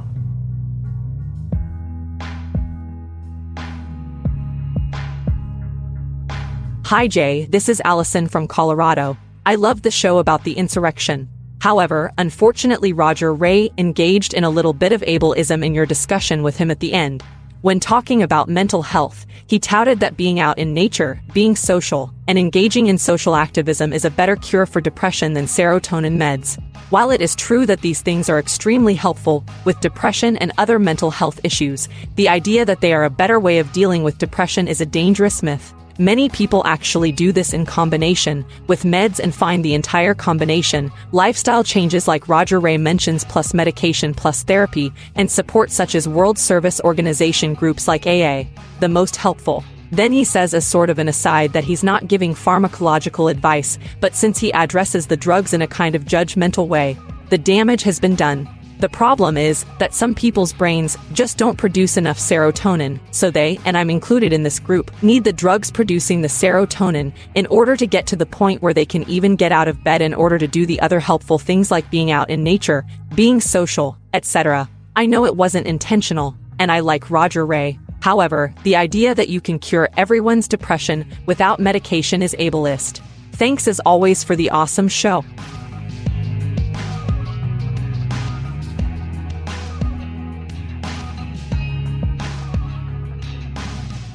[6.90, 7.44] Hi, Jay.
[7.44, 9.16] This is Allison from Colorado.
[9.46, 11.28] I love the show about the insurrection.
[11.60, 16.56] However, unfortunately, Roger Ray engaged in a little bit of ableism in your discussion with
[16.56, 17.22] him at the end.
[17.60, 22.36] When talking about mental health, he touted that being out in nature, being social, and
[22.36, 26.60] engaging in social activism is a better cure for depression than serotonin meds.
[26.90, 31.12] While it is true that these things are extremely helpful with depression and other mental
[31.12, 34.80] health issues, the idea that they are a better way of dealing with depression is
[34.80, 35.72] a dangerous myth.
[36.00, 41.62] Many people actually do this in combination with meds and find the entire combination, lifestyle
[41.62, 46.80] changes like Roger Ray mentions plus medication plus therapy, and support such as World Service
[46.80, 48.44] Organization groups like AA,
[48.80, 49.62] the most helpful.
[49.92, 54.14] Then he says as sort of an aside that he's not giving pharmacological advice, but
[54.14, 56.96] since he addresses the drugs in a kind of judgmental way,
[57.28, 58.48] the damage has been done.
[58.80, 63.76] The problem is that some people's brains just don't produce enough serotonin, so they, and
[63.76, 68.06] I'm included in this group, need the drugs producing the serotonin in order to get
[68.06, 70.64] to the point where they can even get out of bed in order to do
[70.64, 74.66] the other helpful things like being out in nature, being social, etc.
[74.96, 77.78] I know it wasn't intentional, and I like Roger Ray.
[78.00, 83.02] However, the idea that you can cure everyone's depression without medication is ableist.
[83.32, 85.22] Thanks as always for the awesome show.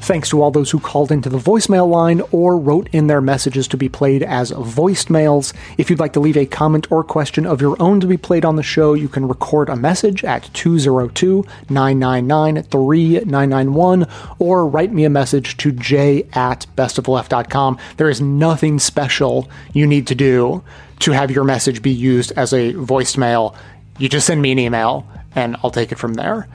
[0.06, 3.68] Thanks to all those who called into the voicemail line or wrote in their messages
[3.69, 5.52] to be played as voicemails.
[5.80, 8.45] If you'd like to leave a comment or question of your own to be played
[8.45, 14.07] on the show, you can record a message at 202 999 3991
[14.38, 17.80] or write me a message to j at bestoftheleft.com.
[17.98, 20.64] There is nothing special you need to do
[20.99, 23.56] to have your message be used as a voicemail.
[23.98, 26.48] You just send me an email and I'll take it from there.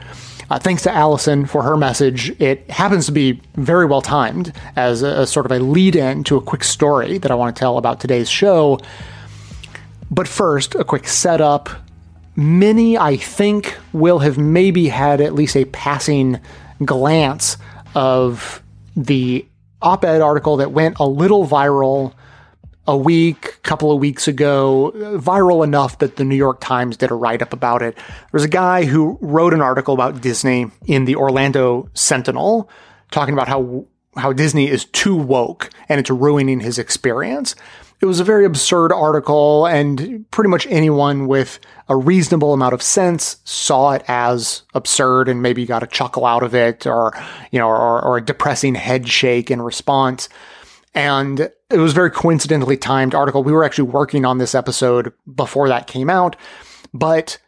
[0.50, 2.30] Uh, thanks to Allison for her message.
[2.40, 6.24] It happens to be very well timed as a, a sort of a lead in
[6.24, 8.80] to a quick story that I want to tell about today's show.
[10.10, 11.70] But first, a quick setup.
[12.34, 16.40] Many, I think, will have maybe had at least a passing
[16.84, 17.56] glance
[17.94, 18.60] of
[18.96, 19.46] the
[19.80, 22.12] op ed article that went a little viral
[22.90, 27.14] a week, couple of weeks ago, viral enough that the New York Times did a
[27.14, 27.94] write up about it.
[27.94, 32.68] There was a guy who wrote an article about Disney in the Orlando Sentinel
[33.12, 33.86] talking about how
[34.16, 37.54] how Disney is too woke and it's ruining his experience.
[38.00, 42.82] It was a very absurd article and pretty much anyone with a reasonable amount of
[42.82, 47.12] sense saw it as absurd and maybe got a chuckle out of it or,
[47.52, 50.28] you know, or, or a depressing head shake in response.
[50.94, 51.40] And
[51.70, 53.44] it was very coincidentally timed article.
[53.44, 56.36] We were actually working on this episode before that came out,
[56.92, 57.38] but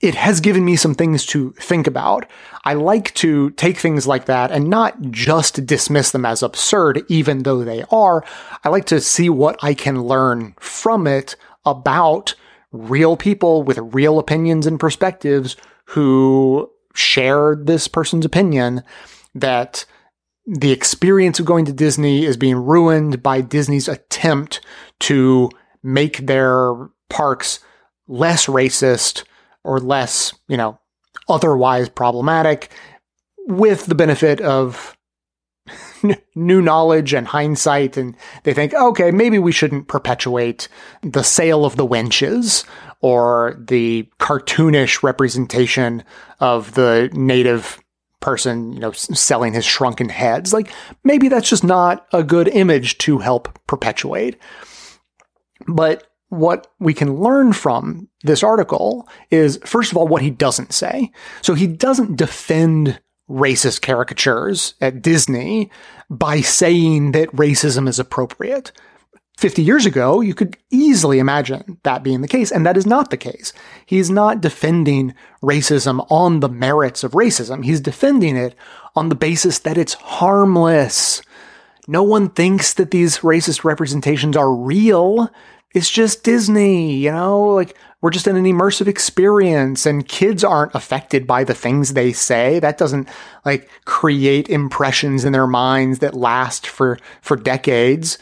[0.00, 2.26] it has given me some things to think about.
[2.64, 7.44] I like to take things like that and not just dismiss them as absurd, even
[7.44, 8.24] though they are.
[8.64, 12.34] I like to see what I can learn from it about
[12.72, 15.56] real people with real opinions and perspectives
[15.86, 18.82] who share this person's opinion
[19.34, 19.86] that
[20.46, 24.60] the experience of going to Disney is being ruined by Disney's attempt
[25.00, 25.50] to
[25.82, 26.74] make their
[27.08, 27.60] parks
[28.06, 29.24] less racist
[29.62, 30.78] or less, you know,
[31.28, 32.70] otherwise problematic
[33.46, 34.96] with the benefit of
[36.34, 37.96] new knowledge and hindsight.
[37.96, 40.68] And they think okay maybe we shouldn't perpetuate
[41.02, 42.66] the sale of the wenches
[43.00, 46.04] or the cartoonish representation
[46.40, 47.78] of the native
[48.24, 50.54] person, you know, selling his shrunken heads.
[50.54, 50.72] Like
[51.04, 54.38] maybe that's just not a good image to help perpetuate.
[55.68, 60.72] But what we can learn from this article is, first of all, what he doesn't
[60.72, 61.12] say.
[61.42, 62.98] So he doesn't defend
[63.28, 65.70] racist caricatures at Disney
[66.08, 68.72] by saying that racism is appropriate.
[69.36, 73.10] 50 years ago, you could easily imagine that being the case, and that is not
[73.10, 73.52] the case.
[73.84, 77.64] He's not defending racism on the merits of racism.
[77.64, 78.54] He's defending it
[78.94, 81.20] on the basis that it's harmless.
[81.88, 85.30] No one thinks that these racist representations are real.
[85.74, 90.74] It's just Disney, you know, like we're just in an immersive experience and kids aren't
[90.74, 92.60] affected by the things they say.
[92.60, 93.08] That doesn't
[93.44, 98.18] like create impressions in their minds that last for, for decades.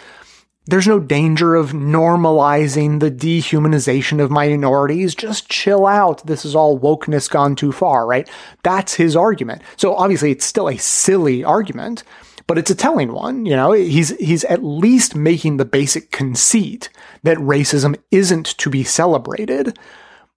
[0.66, 5.14] There's no danger of normalizing the dehumanization of minorities.
[5.14, 6.24] Just chill out.
[6.24, 8.30] This is all wokeness gone too far, right?
[8.62, 9.62] That's his argument.
[9.76, 12.04] So obviously it's still a silly argument,
[12.46, 13.44] but it's a telling one.
[13.44, 16.88] You know, he's, he's at least making the basic conceit
[17.24, 19.76] that racism isn't to be celebrated,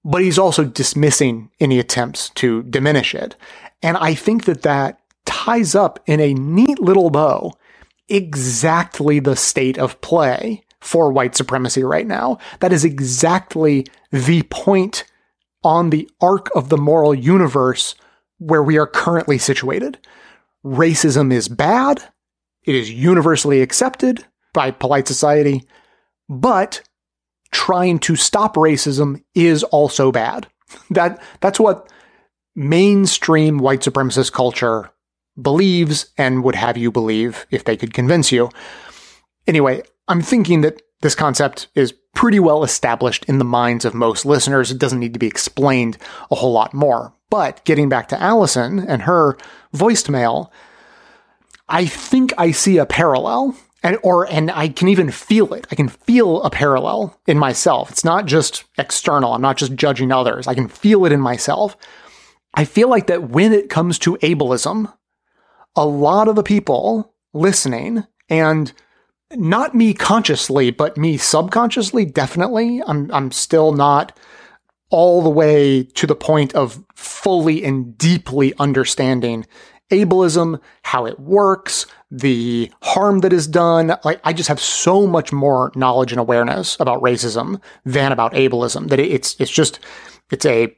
[0.04, 3.36] but he's also dismissing any attempts to diminish it.
[3.84, 7.54] And I think that that ties up in a neat little bow
[8.10, 12.38] exactly the state of play for white supremacy right now.
[12.60, 15.04] That is exactly the point
[15.64, 17.96] on the arc of the moral universe
[18.38, 19.98] where we are currently situated.
[20.64, 22.04] Racism is bad.
[22.64, 25.64] It is universally accepted by polite society,
[26.30, 26.82] but
[27.52, 30.48] trying to stop racism is also bad.
[30.90, 31.92] That, that's what
[32.56, 34.92] mainstream white supremacist culture
[35.42, 38.50] believes and would have you believe if they could convince you.
[39.48, 44.26] Anyway, I'm thinking that this concept is pretty well established in the minds of most
[44.26, 44.72] listeners.
[44.72, 45.98] It doesn't need to be explained
[46.32, 47.14] a whole lot more.
[47.30, 49.38] But getting back to Allison and her
[49.76, 50.50] voicemail,
[51.68, 53.56] I think I see a parallel.
[53.84, 55.68] and or and I can even feel it.
[55.72, 57.92] I can feel a parallel in myself.
[57.92, 59.34] It's not just external.
[59.34, 60.48] I'm not just judging others.
[60.48, 61.78] I can feel it in myself.
[62.56, 64.92] I feel like that when it comes to ableism,
[65.76, 68.72] a lot of the people listening and
[69.34, 72.82] not me consciously, but me subconsciously, definitely.
[72.86, 74.18] I'm I'm still not
[74.90, 79.46] all the way to the point of fully and deeply understanding
[79.92, 83.96] ableism, how it works, the harm that is done.
[84.04, 88.90] Like, I just have so much more knowledge and awareness about racism than about ableism
[88.90, 89.80] that it's, it's just,
[90.32, 90.76] it's a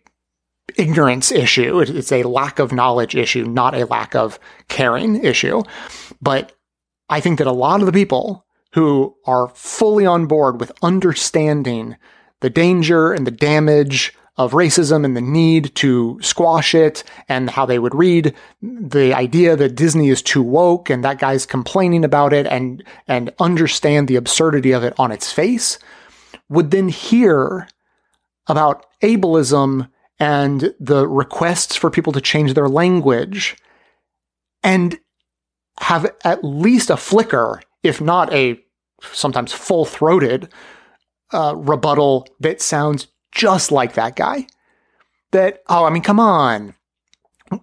[0.76, 1.80] ignorance issue.
[1.80, 5.64] It's a lack of knowledge issue, not a lack of caring issue.
[6.22, 6.53] But
[7.10, 11.95] I think that a lot of the people who are fully on board with understanding
[12.41, 17.65] the danger and the damage of racism and the need to squash it and how
[17.65, 22.34] they would read the idea that Disney is too woke and that guy's complaining about
[22.34, 25.80] it and and understand the absurdity of it on its face
[26.49, 27.68] would then hear
[28.48, 29.89] about ableism
[30.19, 33.56] and the requests for people to change their language
[34.64, 34.99] and
[35.80, 38.60] have at least a flicker if not a
[39.02, 40.52] sometimes full-throated
[41.31, 44.48] uh, rebuttal that sounds just like that guy.
[45.31, 46.73] That, oh, I mean, come on.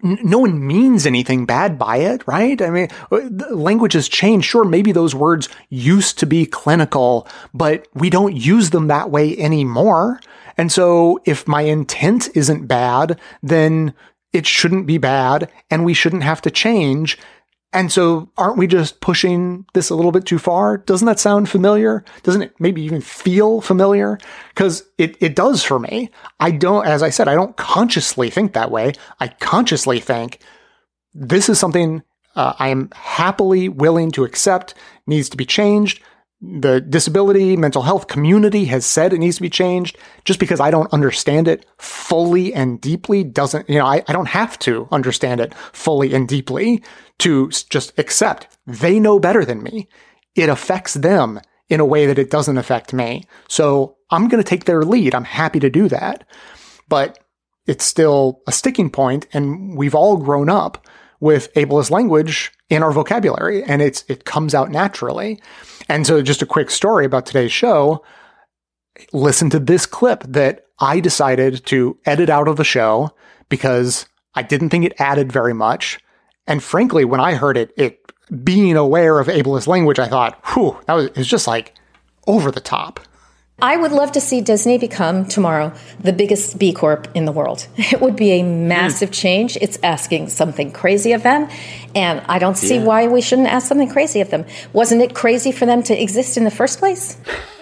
[0.03, 2.61] no one means anything bad by it, right?
[2.61, 4.47] I mean, uh, language has changed.
[4.47, 9.37] Sure, maybe those words used to be clinical, but we don't use them that way
[9.39, 10.21] anymore.
[10.57, 13.95] And so if my intent isn't bad, then
[14.33, 17.19] it shouldn't be bad and we shouldn't have to change.
[17.73, 20.79] And so aren't we just pushing this a little bit too far?
[20.79, 22.05] Doesn't that sound familiar?
[22.23, 24.19] Doesn't it maybe even feel familiar?
[24.55, 26.11] Cause it, it does for me.
[26.39, 28.93] I don't, as I said, I don't consciously think that way.
[29.19, 30.39] I consciously think
[31.15, 32.03] this is something
[32.37, 34.75] uh, I am happily willing to accept
[35.07, 36.03] needs to be changed
[36.61, 40.71] the disability mental health community has said it needs to be changed just because I
[40.71, 45.41] don't understand it fully and deeply doesn't, you know, I, I don't have to understand
[45.41, 46.83] it fully and deeply
[47.21, 49.89] to just accept they know better than me.
[50.35, 53.25] It affects them in a way that it doesn't affect me.
[53.49, 55.15] So I'm going to take their lead.
[55.15, 56.25] I'm happy to do that.
[56.89, 57.19] But
[57.67, 60.87] it's still a sticking point and we've all grown up
[61.21, 65.41] with ableist language in our vocabulary and it's it comes out naturally.
[65.89, 68.05] And so just a quick story about today's show.
[69.13, 73.15] Listen to this clip that I decided to edit out of the show
[73.49, 75.99] because I didn't think it added very much.
[76.47, 78.01] And frankly, when I heard it, it
[78.43, 81.75] being aware of ableist language, I thought, whew, that was, it was just like
[82.27, 83.01] over the top.
[83.63, 87.69] I would love to see Disney become tomorrow the biggest B Corp in the world.
[87.79, 89.15] It would be a massive mm.
[89.15, 89.57] change.
[89.61, 91.49] It's asking something crazy of them,
[91.95, 92.85] and I don't see yeah.
[92.85, 94.45] why we shouldn't ask something crazy of them.
[94.73, 97.17] Wasn't it crazy for them to exist in the first place?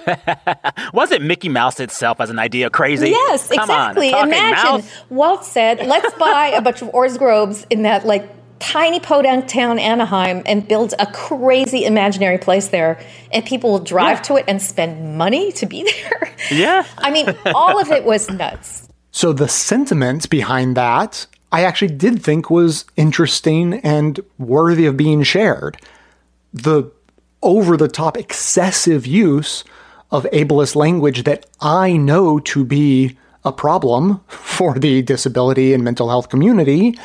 [0.92, 3.10] Wasn't Mickey Mouse itself as an idea crazy?
[3.10, 4.12] Yes, Come exactly.
[4.12, 5.02] On, Imagine mouse.
[5.10, 8.28] Walt said, "Let's buy a bunch of Orz Groves in that like
[8.62, 13.00] tiny podunk town Anaheim and build a crazy imaginary place there
[13.32, 14.22] and people will drive yeah.
[14.22, 16.34] to it and spend money to be there.
[16.50, 16.84] Yeah.
[16.98, 18.88] I mean, all of it was nuts.
[19.10, 25.22] So the sentiment behind that I actually did think was interesting and worthy of being
[25.22, 25.76] shared.
[26.52, 26.90] The
[27.42, 29.64] over the top excessive use
[30.10, 36.08] of ableist language that I know to be a problem for the disability and mental
[36.08, 36.96] health community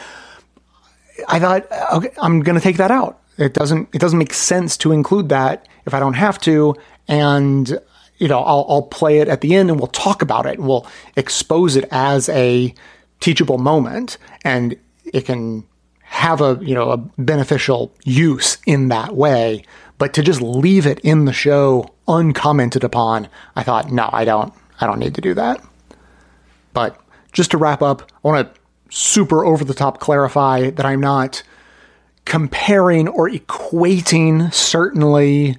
[1.28, 3.19] I thought, okay, I'm going to take that out.
[3.38, 6.76] It doesn't it doesn't make sense to include that if I don't have to,
[7.07, 7.80] and
[8.18, 10.60] you know I'll, I'll play it at the end and we'll talk about it.
[10.60, 12.74] We'll expose it as a
[13.19, 15.65] teachable moment, and it can
[16.02, 19.64] have a you know a beneficial use in that way.
[19.98, 24.53] But to just leave it in the show uncommented upon, I thought, no, I don't
[24.80, 25.64] I don't need to do that.
[26.73, 26.99] But
[27.31, 31.44] just to wrap up, I want to super over the top clarify that I'm not
[32.26, 35.57] comparing or equating certainly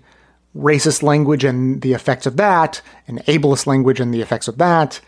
[0.56, 5.00] racist language and the effects of that and ableist language and the effects of that.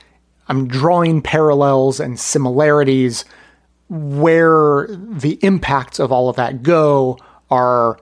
[0.50, 3.24] I'm drawing parallels and similarities
[3.88, 7.18] where the impacts of all of that go
[7.50, 7.98] are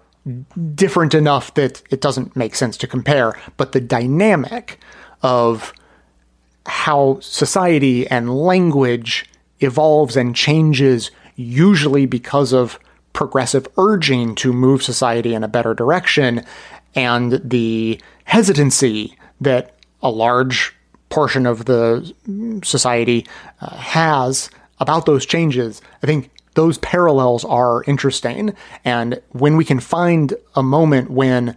[0.75, 3.39] different enough that it doesn't make sense to compare.
[3.59, 4.81] But the dynamic
[5.23, 5.75] of
[6.65, 9.27] how society and language
[9.61, 12.79] evolves and changes usually because of
[13.13, 16.45] progressive urging to move society in a better direction
[16.95, 20.75] and the hesitancy that a large
[21.09, 22.15] portion of the
[22.63, 23.27] society
[23.61, 25.81] uh, has about those changes.
[26.03, 28.55] I think those parallels are interesting.
[28.85, 31.57] And when we can find a moment when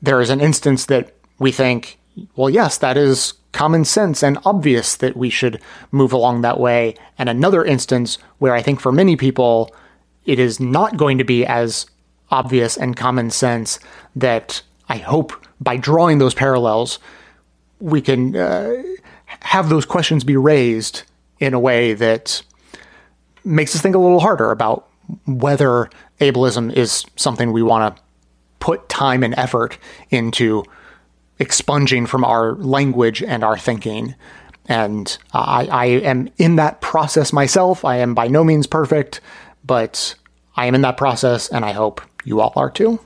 [0.00, 1.98] there is an instance that we think,
[2.36, 5.60] well, yes, that is common sense and obvious that we should
[5.92, 6.94] move along that way.
[7.18, 9.74] And another instance where I think for many people,
[10.24, 11.86] it is not going to be as
[12.30, 13.78] obvious and common sense
[14.16, 16.98] that I hope by drawing those parallels,
[17.82, 18.80] we can uh,
[19.40, 21.02] have those questions be raised
[21.40, 22.40] in a way that
[23.44, 24.88] makes us think a little harder about
[25.26, 25.90] whether
[26.20, 28.02] ableism is something we want to
[28.60, 29.76] put time and effort
[30.10, 30.62] into
[31.40, 34.14] expunging from our language and our thinking.
[34.66, 37.84] And I, I am in that process myself.
[37.84, 39.20] I am by no means perfect,
[39.64, 40.14] but
[40.54, 43.00] I am in that process, and I hope you all are too.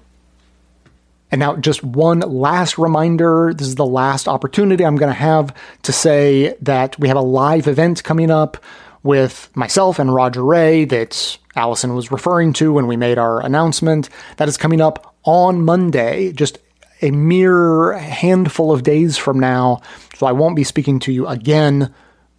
[1.37, 5.55] And now, just one last reminder this is the last opportunity I'm going to have
[5.83, 8.57] to say that we have a live event coming up
[9.03, 14.09] with myself and Roger Ray that Allison was referring to when we made our announcement.
[14.39, 16.57] That is coming up on Monday, just
[17.03, 19.83] a mere handful of days from now.
[20.15, 21.93] So I won't be speaking to you again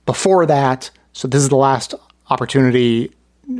[0.08, 0.90] before that.
[1.14, 1.94] So this is the last
[2.32, 3.12] opportunity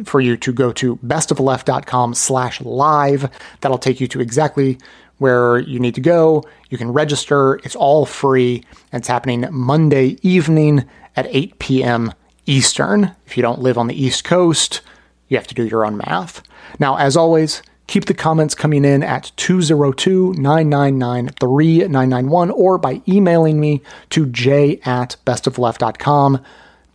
[0.04, 3.30] for you to go to bestoftheleft.com slash live.
[3.62, 4.80] That'll take you to exactly
[5.18, 6.44] where you need to go.
[6.70, 7.56] You can register.
[7.64, 8.64] It's all free.
[8.92, 12.14] And it's happening Monday evening at 8 p.m.
[12.46, 13.16] Eastern.
[13.26, 14.82] If you don't live on the East Coast,
[15.28, 16.42] you have to do your own math.
[16.80, 23.60] Now, as always, keep the comments coming in at 202 999 3991 or by emailing
[23.60, 26.44] me to j at bestoftheleft.com.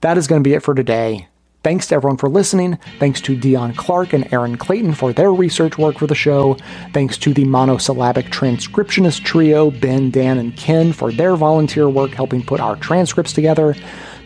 [0.00, 1.28] That is going to be it for today.
[1.62, 2.76] Thanks to everyone for listening.
[2.98, 6.56] Thanks to Dion Clark and Aaron Clayton for their research work for the show.
[6.92, 12.42] Thanks to the monosyllabic transcriptionist trio, Ben, Dan, and Ken, for their volunteer work helping
[12.42, 13.76] put our transcripts together.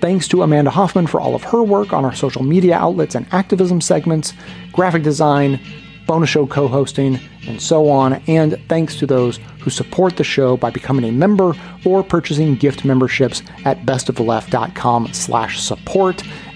[0.00, 3.26] Thanks to Amanda Hoffman for all of her work on our social media outlets and
[3.32, 4.32] activism segments,
[4.72, 5.60] graphic design,
[6.06, 8.14] bonus show co-hosting, and so on.
[8.26, 11.54] And thanks to those who support the show by becoming a member
[11.84, 16.22] or purchasing gift memberships at bestoftheleft.com slash support,